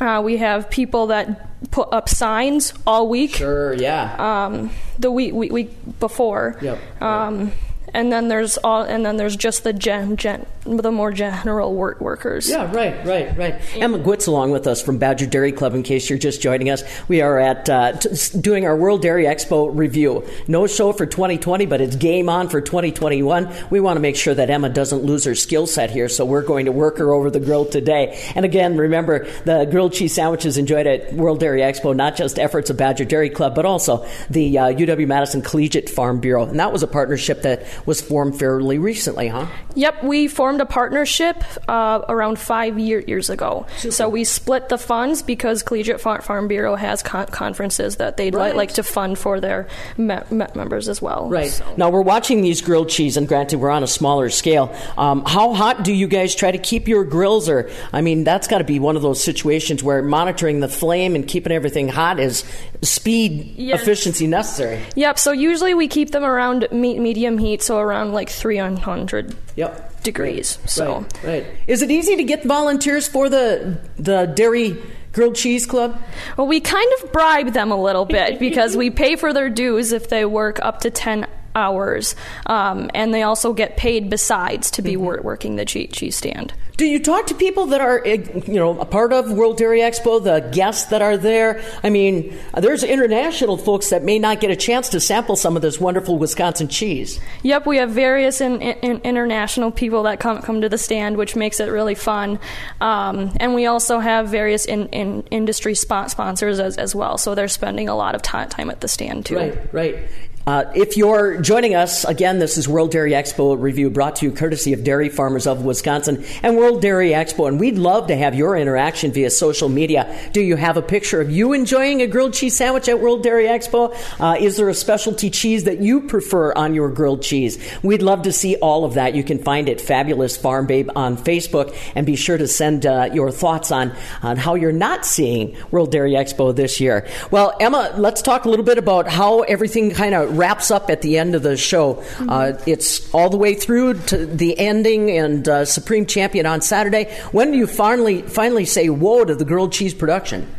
[0.00, 3.36] Uh, we have people that put up signs all week.
[3.36, 4.44] Sure, yeah.
[4.46, 6.58] Um, the week, week, week before.
[6.60, 7.02] Yep.
[7.02, 7.52] Um,
[7.92, 12.00] and then there's all, and then there's just the gen, gen the more general work
[12.00, 12.48] workers.
[12.48, 13.54] Yeah, right, right, right.
[13.74, 15.74] Emma Gwitz along with us from Badger Dairy Club.
[15.74, 19.24] In case you're just joining us, we are at uh, t- doing our World Dairy
[19.24, 20.26] Expo review.
[20.48, 23.52] No show for 2020, but it's game on for 2021.
[23.70, 26.42] We want to make sure that Emma doesn't lose her skill set here, so we're
[26.42, 28.20] going to work her over the grill today.
[28.34, 32.70] And again, remember the grilled cheese sandwiches enjoyed at World Dairy Expo, not just efforts
[32.70, 36.72] of Badger Dairy Club, but also the uh, UW Madison Collegiate Farm Bureau, and that
[36.72, 39.46] was a partnership that was formed fairly recently, huh?
[39.74, 43.66] Yep, we formed a partnership uh, around five year, years ago.
[43.78, 48.34] So we split the funds because Collegiate Farm, Farm Bureau has con- conferences that they'd
[48.34, 48.52] Right.
[48.52, 51.28] li- like to fund for their me- me- members as well.
[51.28, 51.60] Right.
[51.76, 54.74] Now we're watching these grilled cheese, and granted, we're on a smaller scale.
[54.98, 57.48] Um, how hot do you guys try to keep your grills?
[57.48, 61.14] Or, I mean, that's got to be one of those situations where monitoring the flame
[61.14, 62.44] and keeping everything hot is
[62.82, 63.82] speed, Yes.
[63.82, 64.80] efficiency necessary.
[64.94, 65.18] Yep.
[65.18, 69.90] So usually we keep them around me- medium heat, so around like 300 yep.
[70.04, 70.58] Degrees.
[70.66, 71.46] So Right, right.
[71.66, 74.80] Is it easy to get volunteers for the the dairy
[75.12, 76.00] grilled cheese club?
[76.36, 79.90] Well, we kind of bribe them a little bit because we pay for their dues
[79.90, 82.14] if they work up to 10 hours.
[82.46, 86.52] Um, and they also get paid besides to be wor- working the che- cheese stand.
[86.76, 89.78] Do you talk to people that are, eh, you know, a part of World Dairy
[89.78, 91.62] Expo, the guests that are there?
[91.84, 95.62] I mean, there's international folks that may not get a chance to sample some of
[95.62, 97.20] this wonderful Wisconsin cheese.
[97.44, 101.36] Yep, we have various in, in, international people that come come to the stand, which
[101.36, 102.40] makes it really fun.
[102.80, 107.36] Um, and we also have various in, in industry spot sponsors as, as well, so
[107.36, 109.36] they're spending a lot of ti time at the stand too.
[109.36, 109.98] Right, right.
[110.46, 114.32] Uh, if you're joining us, again, this is World Dairy Expo review brought to you
[114.32, 117.48] courtesy of Dairy Farmers of Wisconsin and World Dairy Expo.
[117.48, 120.14] And we'd love to have your interaction via social media.
[120.34, 123.46] Do you have a picture of you enjoying a grilled cheese sandwich at World Dairy
[123.46, 123.96] Expo?
[124.20, 127.58] Uh, is there a specialty cheese that you prefer on your grilled cheese?
[127.82, 129.14] We'd love to see all of that.
[129.14, 133.08] You can find it Fabulous Farm Babe on Facebook and be sure to send uh,
[133.14, 137.08] your thoughts on, on how you're not seeing World Dairy Expo this year.
[137.30, 141.02] Well, Emma, let's talk a little bit about how everything kind of wraps up at
[141.02, 142.02] the end of the show.
[142.18, 147.04] Uh, it's all the way through to the ending and uh, Supreme Champion on Saturday.
[147.32, 150.52] When do you finally finally say whoa to the grilled cheese production?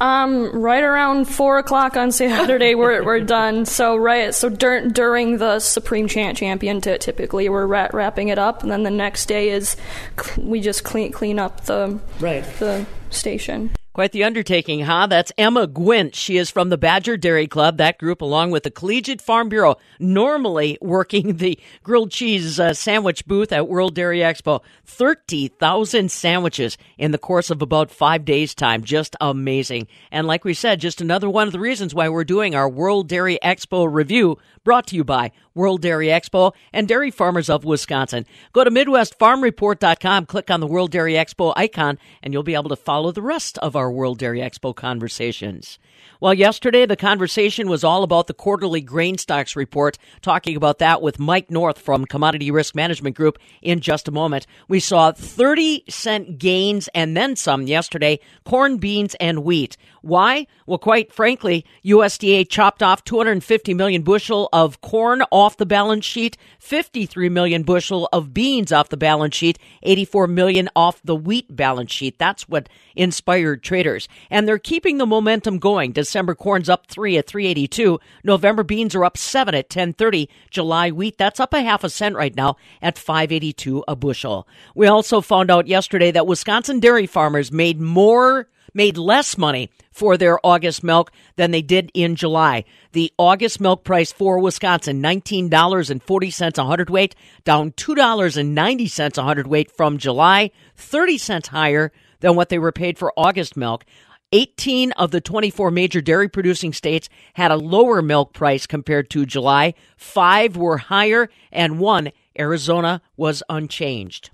[0.00, 3.66] Um, right around four o'clock on Saturday, we're, we're done.
[3.66, 8.38] So right, so dur- during the Supreme Champ Champion, t- typically we're ra- wrapping it
[8.38, 9.76] up, and then the next day is
[10.18, 13.70] cl- we just clean clean up the right the station.
[13.92, 15.08] Quite the undertaking, huh?
[15.08, 16.14] That's Emma Gwint.
[16.14, 19.78] She is from the Badger Dairy Club, that group, along with the Collegiate Farm Bureau,
[19.98, 24.62] normally working the grilled cheese uh, sandwich booth at World Dairy Expo.
[24.84, 28.84] 30,000 sandwiches in the course of about five days' time.
[28.84, 29.88] Just amazing.
[30.12, 33.08] And like we said, just another one of the reasons why we're doing our World
[33.08, 38.24] Dairy Expo review, brought to you by World Dairy Expo and Dairy Farmers of Wisconsin.
[38.52, 42.76] Go to MidwestFarmReport.com, click on the World Dairy Expo icon, and you'll be able to
[42.76, 45.78] follow the rest of our World Dairy Expo conversations.
[46.18, 51.00] Well, yesterday the conversation was all about the quarterly grain stocks report, talking about that
[51.00, 54.46] with Mike North from Commodity Risk Management Group in just a moment.
[54.68, 59.76] We saw 30 cent gains and then some yesterday, corn, beans, and wheat.
[60.02, 60.46] Why?
[60.66, 66.36] Well, quite frankly, USDA chopped off 250 million bushel of corn off the balance sheet,
[66.58, 71.92] 53 million bushel of beans off the balance sheet, 84 million off the wheat balance
[71.92, 72.18] sheet.
[72.18, 74.08] That's what inspired traders.
[74.30, 75.92] And they're keeping the momentum going.
[75.92, 78.00] December corn's up 3 at 382.
[78.24, 80.28] November beans are up 7 at 1030.
[80.50, 84.48] July wheat, that's up a half a cent right now at 582 a bushel.
[84.74, 90.16] We also found out yesterday that Wisconsin dairy farmers made more made less money for
[90.16, 92.64] their August milk than they did in July.
[92.92, 97.14] The August milk price for Wisconsin, $19.40 a hundredweight,
[97.44, 103.12] down $2.90 a hundredweight from July, 30 cents higher than what they were paid for
[103.16, 103.84] August milk.
[104.32, 109.26] 18 of the 24 major dairy producing states had a lower milk price compared to
[109.26, 109.74] July.
[109.96, 114.30] Five were higher, and one, Arizona, was unchanged.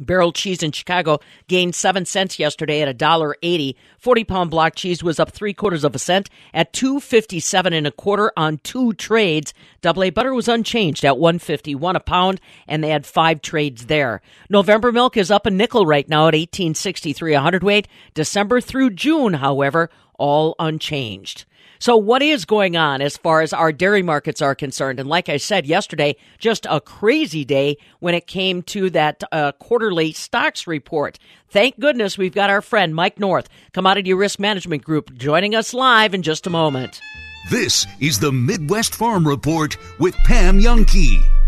[0.00, 3.76] Barrel cheese in Chicago gained seven cents yesterday at a dollar eighty.
[3.98, 7.72] Forty pound block cheese was up three quarters of a cent at two fifty seven
[7.72, 9.54] and a quarter on two trades.
[9.82, 13.40] Double A butter was unchanged at one fifty one a pound, and they had five
[13.40, 14.20] trades there.
[14.50, 17.86] November milk is up a nickel right now at eighteen sixty three a hundredweight.
[18.14, 21.44] December through June, however, all unchanged.
[21.84, 24.98] So, what is going on as far as our dairy markets are concerned?
[24.98, 29.52] And like I said yesterday, just a crazy day when it came to that uh,
[29.52, 31.18] quarterly stocks report.
[31.50, 36.14] Thank goodness we've got our friend Mike North, Commodity Risk Management Group, joining us live
[36.14, 37.02] in just a moment.
[37.50, 41.43] This is the Midwest Farm Report with Pam Jahnke.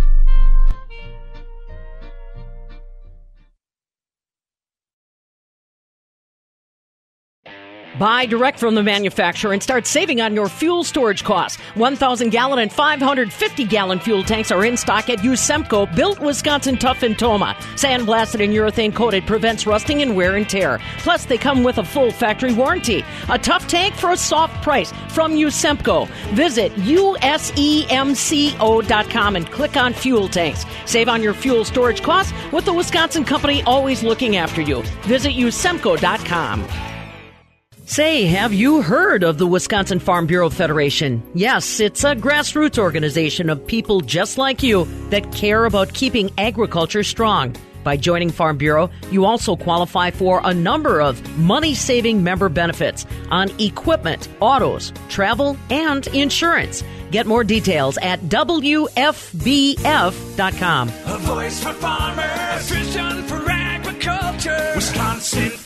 [7.99, 11.59] Buy direct from the manufacturer and start saving on your fuel storage costs.
[11.76, 17.03] 1,000 gallon and 550 gallon fuel tanks are in stock at USEMCO, built Wisconsin tough
[17.03, 17.57] and Tomah.
[17.74, 20.78] Sandblasted and urethane coated prevents rusting and wear and tear.
[20.99, 23.03] Plus, they come with a full factory warranty.
[23.30, 26.07] A tough tank for a soft price from USEMCO.
[26.34, 27.76] Visit usemco.com
[29.36, 30.66] and click on fuel tanks.
[30.84, 34.82] Save on your fuel storage costs with the Wisconsin company always looking after you.
[35.05, 36.95] Visit usemco.com.
[37.89, 41.22] Say, have you heard of the Wisconsin Farm Bureau Federation?
[41.34, 47.05] Yes, it's a grassroots organization of people just like you that care about keeping agriculture
[47.05, 47.55] strong.
[47.84, 53.07] By joining Farm Bureau, you also qualify for a number of money saving member benefits
[53.30, 56.82] on equipment, autos, travel, and insurance.
[57.12, 58.89] Get more details at WFBF.com.
[60.89, 64.72] A voice for farmers, vision for agriculture.
[64.74, 65.65] Wisconsin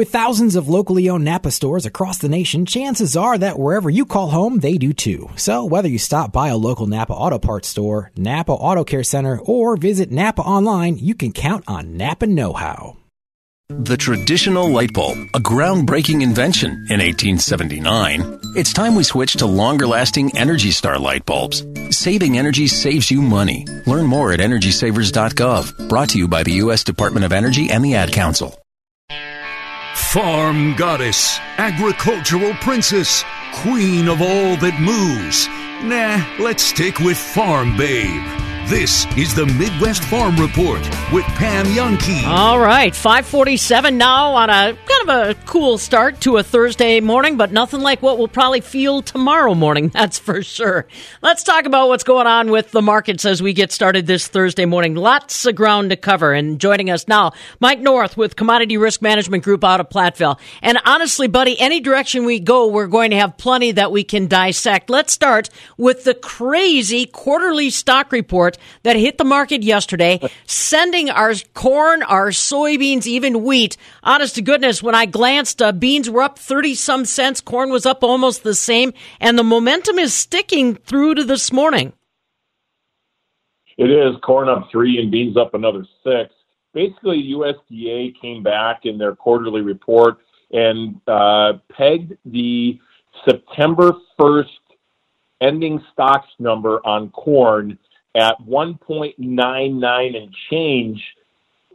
[0.00, 4.06] With thousands of locally owned Napa stores across the nation, chances are that wherever you
[4.06, 5.28] call home, they do too.
[5.36, 9.38] So whether you stop by a local Napa Auto Parts store, Napa Auto Care Center,
[9.40, 12.96] or visit Napa online, you can count on Napa Know How.
[13.68, 18.40] The traditional light bulb, a groundbreaking invention in 1879.
[18.56, 21.62] It's time we switch to longer lasting Energy Star light bulbs.
[21.90, 23.66] Saving energy saves you money.
[23.86, 25.90] Learn more at EnergySavers.gov.
[25.90, 26.84] Brought to you by the U.S.
[26.84, 28.56] Department of Energy and the Ad Council.
[29.94, 35.48] Farm goddess, agricultural princess, queen of all that moves.
[35.82, 38.39] Nah, let's stick with Farm Babe.
[38.70, 40.78] This is the Midwest Farm Report
[41.12, 42.24] with Pam Jahnke.
[42.24, 47.36] All right, 547 now on a kind of a cool start to a Thursday morning,
[47.36, 50.86] but nothing like what we'll probably feel tomorrow morning, that's for sure.
[51.20, 54.66] Let's talk about what's going on with the markets as we get started this Thursday
[54.66, 54.94] morning.
[54.94, 56.32] Lots of ground to cover.
[56.32, 60.38] And joining us now, Mike North with Commodity Risk Management Group out of Platteville.
[60.62, 64.28] And honestly, buddy, any direction we go, we're going to have plenty that we can
[64.28, 64.90] dissect.
[64.90, 71.34] Let's start with the crazy quarterly stock report that hit the market yesterday, sending our
[71.54, 73.76] corn, our soybeans, even wheat.
[74.02, 77.86] Honest to goodness, when I glanced, uh, beans were up 30 some cents, corn was
[77.86, 81.92] up almost the same, and the momentum is sticking through to this morning.
[83.76, 86.34] It is corn up three and beans up another six.
[86.74, 90.18] Basically, USDA came back in their quarterly report
[90.52, 92.78] and uh, pegged the
[93.24, 94.44] September 1st
[95.40, 97.78] ending stocks number on corn
[98.14, 101.02] at 1.99 and change,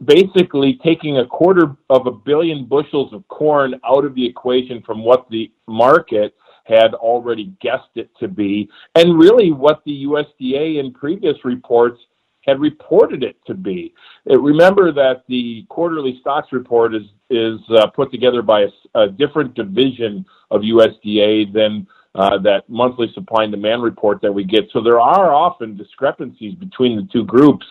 [0.04, 5.02] basically taking a quarter of a billion bushels of corn out of the equation from
[5.02, 6.34] what the market
[6.64, 12.00] had already guessed it to be, and really what the USDA in previous reports
[12.46, 13.92] had reported it to be.
[14.30, 19.08] Uh, remember that the quarterly stocks report is is uh, put together by a, a,
[19.08, 21.84] different division of USDA than
[22.16, 24.64] uh, that monthly supply and demand report that we get.
[24.72, 27.66] So there are often discrepancies between the two groups,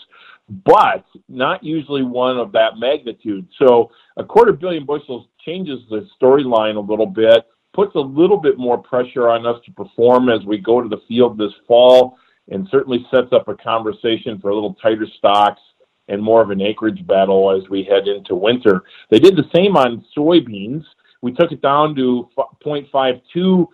[0.66, 3.48] but not usually one of that magnitude.
[3.58, 8.58] So a quarter billion bushels changes the storyline a little bit, puts a little bit
[8.58, 12.18] more pressure on us to perform as we go to the field this fall,
[12.50, 15.62] and certainly sets up a conversation for a little tighter stocks
[16.08, 18.84] and more of an acreage battle as we head into winter.
[19.10, 20.84] They did the same on soybeans.
[21.24, 22.30] We took it down to
[22.64, 23.66] 0.52 uh,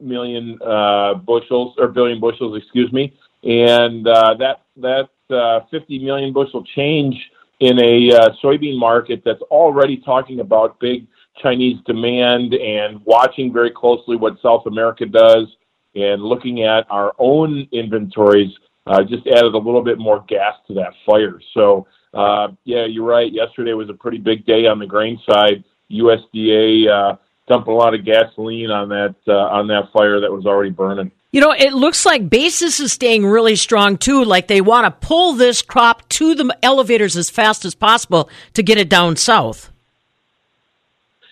[0.00, 6.32] million uh, bushels or billion bushels, excuse me, and uh, that that uh, 50 million
[6.32, 7.16] bushel change
[7.60, 11.06] in a uh, soybean market that's already talking about big
[11.42, 15.46] Chinese demand and watching very closely what South America does
[15.94, 18.52] and looking at our own inventories
[18.86, 21.40] uh, just added a little bit more gas to that fire.
[21.54, 23.32] So, uh, yeah, you're right.
[23.32, 25.64] Yesterday was a pretty big day on the grain side.
[25.90, 27.16] USDA uh,
[27.48, 31.10] dumping a lot of gasoline on that uh, on that fire that was already burning.
[31.32, 34.24] You know, it looks like basis is staying really strong too.
[34.24, 38.62] Like they want to pull this crop to the elevators as fast as possible to
[38.62, 39.70] get it down south.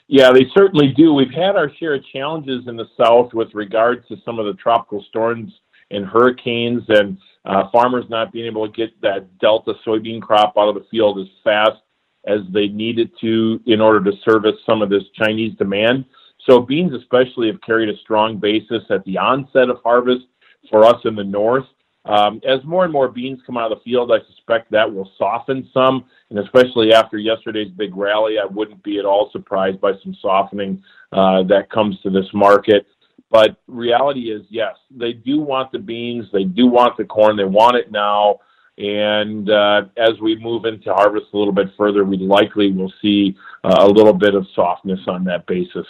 [0.06, 1.14] Yeah, they certainly do.
[1.14, 4.52] We've had our share of challenges in the south with regards to some of the
[4.54, 5.50] tropical storms
[5.90, 10.68] and hurricanes, and uh, farmers not being able to get that Delta soybean crop out
[10.68, 11.80] of the field as fast
[12.26, 16.04] as they needed to in order to service some of this Chinese demand.
[16.46, 20.26] So beans especially have carried a strong basis at the onset of harvest
[20.70, 21.64] for us in the north.
[22.06, 25.10] Um, as more and more beans come out of the field, I suspect that will
[25.16, 29.92] soften some, and especially after yesterday's big rally, I wouldn't be at all surprised by
[30.02, 32.86] some softening uh, that comes to this market.
[33.30, 37.44] But reality is, yes, they do want the beans, they do want the corn, they
[37.44, 38.40] want it now.
[38.76, 43.36] And uh, as we move into harvest a little bit further, we likely will see
[43.62, 45.86] uh, a little bit of softness on that basis.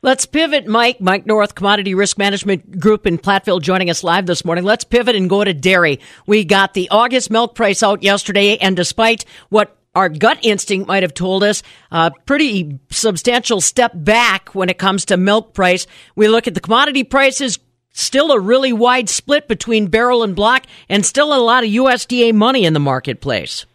[0.00, 1.00] Let's pivot, Mike.
[1.00, 4.62] Mike North, Commodity Risk Management Group in Platteville, joining us live this morning.
[4.62, 5.98] Let's pivot and go to dairy.
[6.24, 11.02] We got the August milk price out yesterday, and despite what our gut instinct might
[11.02, 15.88] have told us a pretty substantial step back when it comes to milk price.
[16.14, 17.58] We look at the commodity prices,
[17.98, 22.32] still a really wide split between barrel and block, and still a lot of USDA
[22.32, 23.66] money in the marketplace.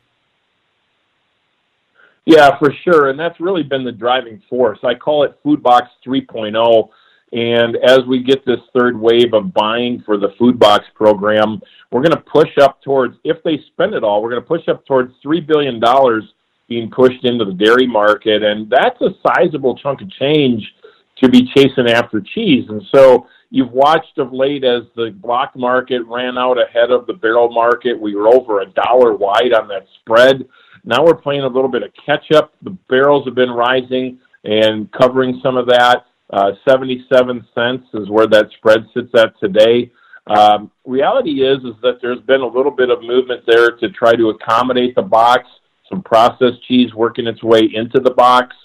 [2.25, 3.09] Yeah, for sure.
[3.09, 4.79] And that's really been the driving force.
[4.83, 6.89] I call it Food Box 3.0.
[7.33, 11.61] And as we get this third wave of buying for the Food Box program,
[11.91, 14.67] we're going to push up towards, if they spend it all, we're going to push
[14.69, 15.81] up towards $3 billion
[16.69, 18.41] being pushed into the dairy market.
[18.41, 20.63] And that's a sizable chunk of change
[21.17, 22.65] to be chasing after cheese.
[22.69, 27.13] And so you've watched of late as the block market ran out ahead of the
[27.13, 27.93] barrel market.
[27.93, 30.49] We were over a dollar wide on that spread.
[30.83, 32.51] Now we're playing a little bit of catch up.
[32.63, 36.07] The barrels have been rising and covering some of that.
[36.31, 39.91] Uh, 77 cents is where that spread sits at today.
[40.25, 44.15] Um, reality is is that there's been a little bit of movement there to try
[44.15, 45.43] to accommodate the box.
[45.89, 48.55] Some processed cheese working its way into the box,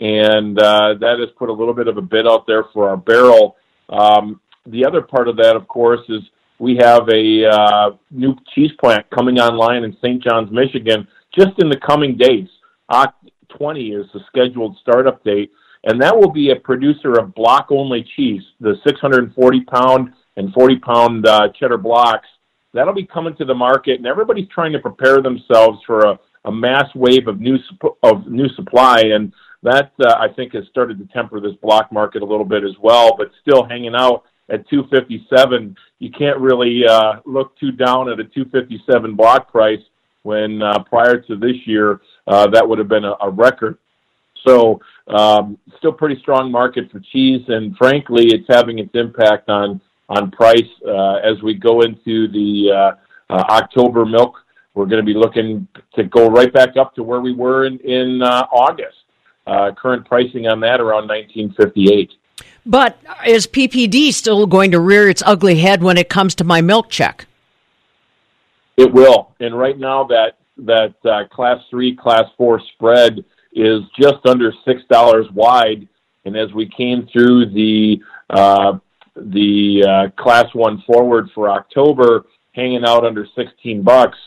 [0.00, 2.96] and uh, that has put a little bit of a bid out there for our
[2.96, 3.56] barrel.
[3.88, 6.22] Um, the other part of that, of course, is
[6.58, 10.22] we have a uh, new cheese plant coming online in St.
[10.22, 12.48] Johns, Michigan, just in the coming days.
[12.90, 13.12] Oct
[13.56, 15.50] 20 is the scheduled startup date,
[15.84, 20.76] and that will be a producer of block only cheese, the 640 pound and 40
[20.80, 22.28] pound uh, cheddar blocks.
[22.74, 26.52] That'll be coming to the market, and everybody's trying to prepare themselves for a, a
[26.52, 27.56] mass wave of new
[28.02, 29.32] of new supply, and
[29.62, 32.76] that uh, I think has started to temper this block market a little bit as
[32.80, 33.16] well.
[33.16, 38.24] But still hanging out at 257, you can't really uh, look too down at a
[38.24, 39.80] 257 block price
[40.22, 43.78] when uh, prior to this year uh, that would have been a, a record.
[44.46, 49.80] So um, still pretty strong market for cheese, and frankly, it's having its impact on
[50.08, 52.70] on price uh, as we go into the
[53.30, 54.36] uh, October milk.
[54.74, 57.78] We're going to be looking to go right back up to where we were in
[57.80, 58.96] in August.
[59.48, 62.10] Uh, current pricing on that around 1958.
[62.66, 66.60] But is PPD still going to rear its ugly head when it comes to my
[66.60, 67.26] milk check?
[68.76, 69.32] It will.
[69.40, 73.24] And right now, that that uh, class three, class four spread
[73.54, 75.88] is just under six dollars wide.
[76.26, 78.78] And as we came through the uh,
[79.16, 84.18] the uh, class one forward for October, hanging out under sixteen bucks,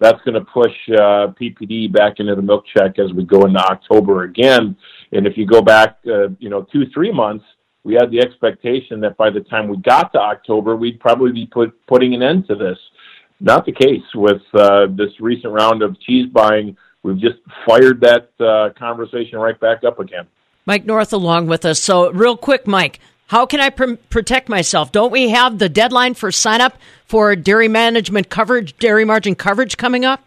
[0.00, 3.60] that's going to push uh, PPD back into the milk check as we go into
[3.60, 4.76] October again.
[5.12, 7.44] And if you go back, uh, you know, two three months,
[7.84, 11.46] we had the expectation that by the time we got to October, we'd probably be
[11.46, 12.78] put, putting an end to this.
[13.40, 16.76] Not the case with uh, this recent round of cheese buying.
[17.02, 20.26] We've just fired that uh, conversation right back up again.
[20.66, 21.80] Mike North along with us.
[21.80, 24.90] So, real quick, Mike, how can I pr- protect myself?
[24.90, 26.76] Don't we have the deadline for sign up
[27.06, 30.24] for dairy management coverage, dairy margin coverage coming up?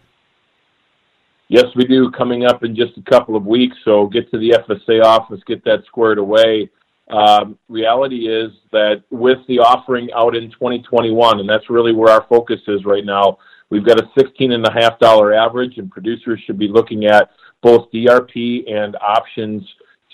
[1.48, 2.10] Yes, we do.
[2.12, 3.76] Coming up in just a couple of weeks.
[3.84, 6.70] So, get to the FSA office, get that squared away.
[7.10, 12.24] Um, reality is that with the offering out in 2021, and that's really where our
[12.26, 13.36] focus is right now,
[13.68, 17.28] we've got a $16.5 average, and producers should be looking at
[17.62, 19.62] both DRP and options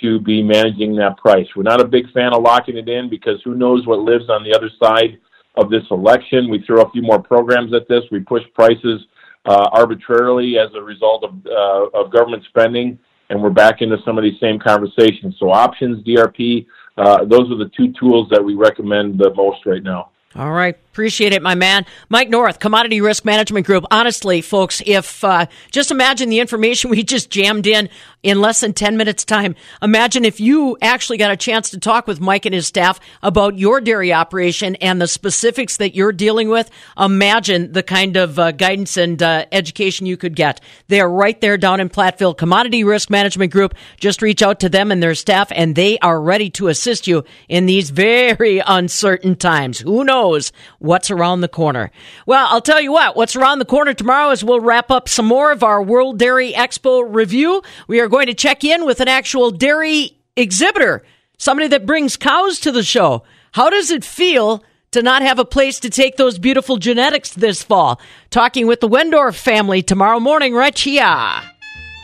[0.01, 1.47] to be managing that price.
[1.55, 4.45] We're not a big fan of locking it in because who knows what lives on
[4.45, 5.19] the other side
[5.57, 6.51] of this election.
[6.51, 8.03] We throw a few more programs at this.
[8.11, 9.03] We push prices
[9.47, 12.99] uh, arbitrarily as a result of, uh, of government spending,
[13.31, 15.37] and we're back into some of these same conversations.
[15.39, 19.83] So options, DRP, uh, those are the two tools that we recommend the most right
[19.83, 20.11] now.
[20.37, 20.77] All right.
[20.93, 21.87] Appreciate it, my man.
[22.09, 23.85] Mike North, Commodity Risk Management Group.
[23.93, 27.89] Honestly, folks, if uh, just imagine the information we just jammed in
[28.23, 29.55] in less than 10 minutes' time.
[29.81, 33.57] Imagine if you actually got a chance to talk with Mike and his staff about
[33.57, 36.69] your dairy operation and the specifics that you're dealing with.
[36.99, 40.61] Imagine the kind of uh, guidance and uh, education you could get.
[40.89, 42.37] They are right there down in Platteville.
[42.37, 43.75] Commodity Risk Management Group.
[43.99, 47.25] Just reach out to them and their staff, and they are ready to assist you
[47.49, 49.79] in these very uncertain times.
[49.79, 51.93] Who knows what's around the corner?
[52.27, 55.27] Well, I'll tell you what, what's around the corner tomorrow is we'll wrap up some
[55.27, 57.63] more of our World Dairy Expo review.
[57.87, 61.05] We are going to check in with an actual dairy exhibitor,
[61.39, 63.23] somebody that brings cows to the show.
[63.53, 67.63] How does it feel to not have a place to take those beautiful genetics this
[67.63, 68.01] fall?
[68.31, 71.43] Talking with the Wendorf family tomorrow morning right here.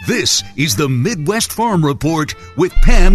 [0.07, 3.15] This is the Midwest Farm Report with Pam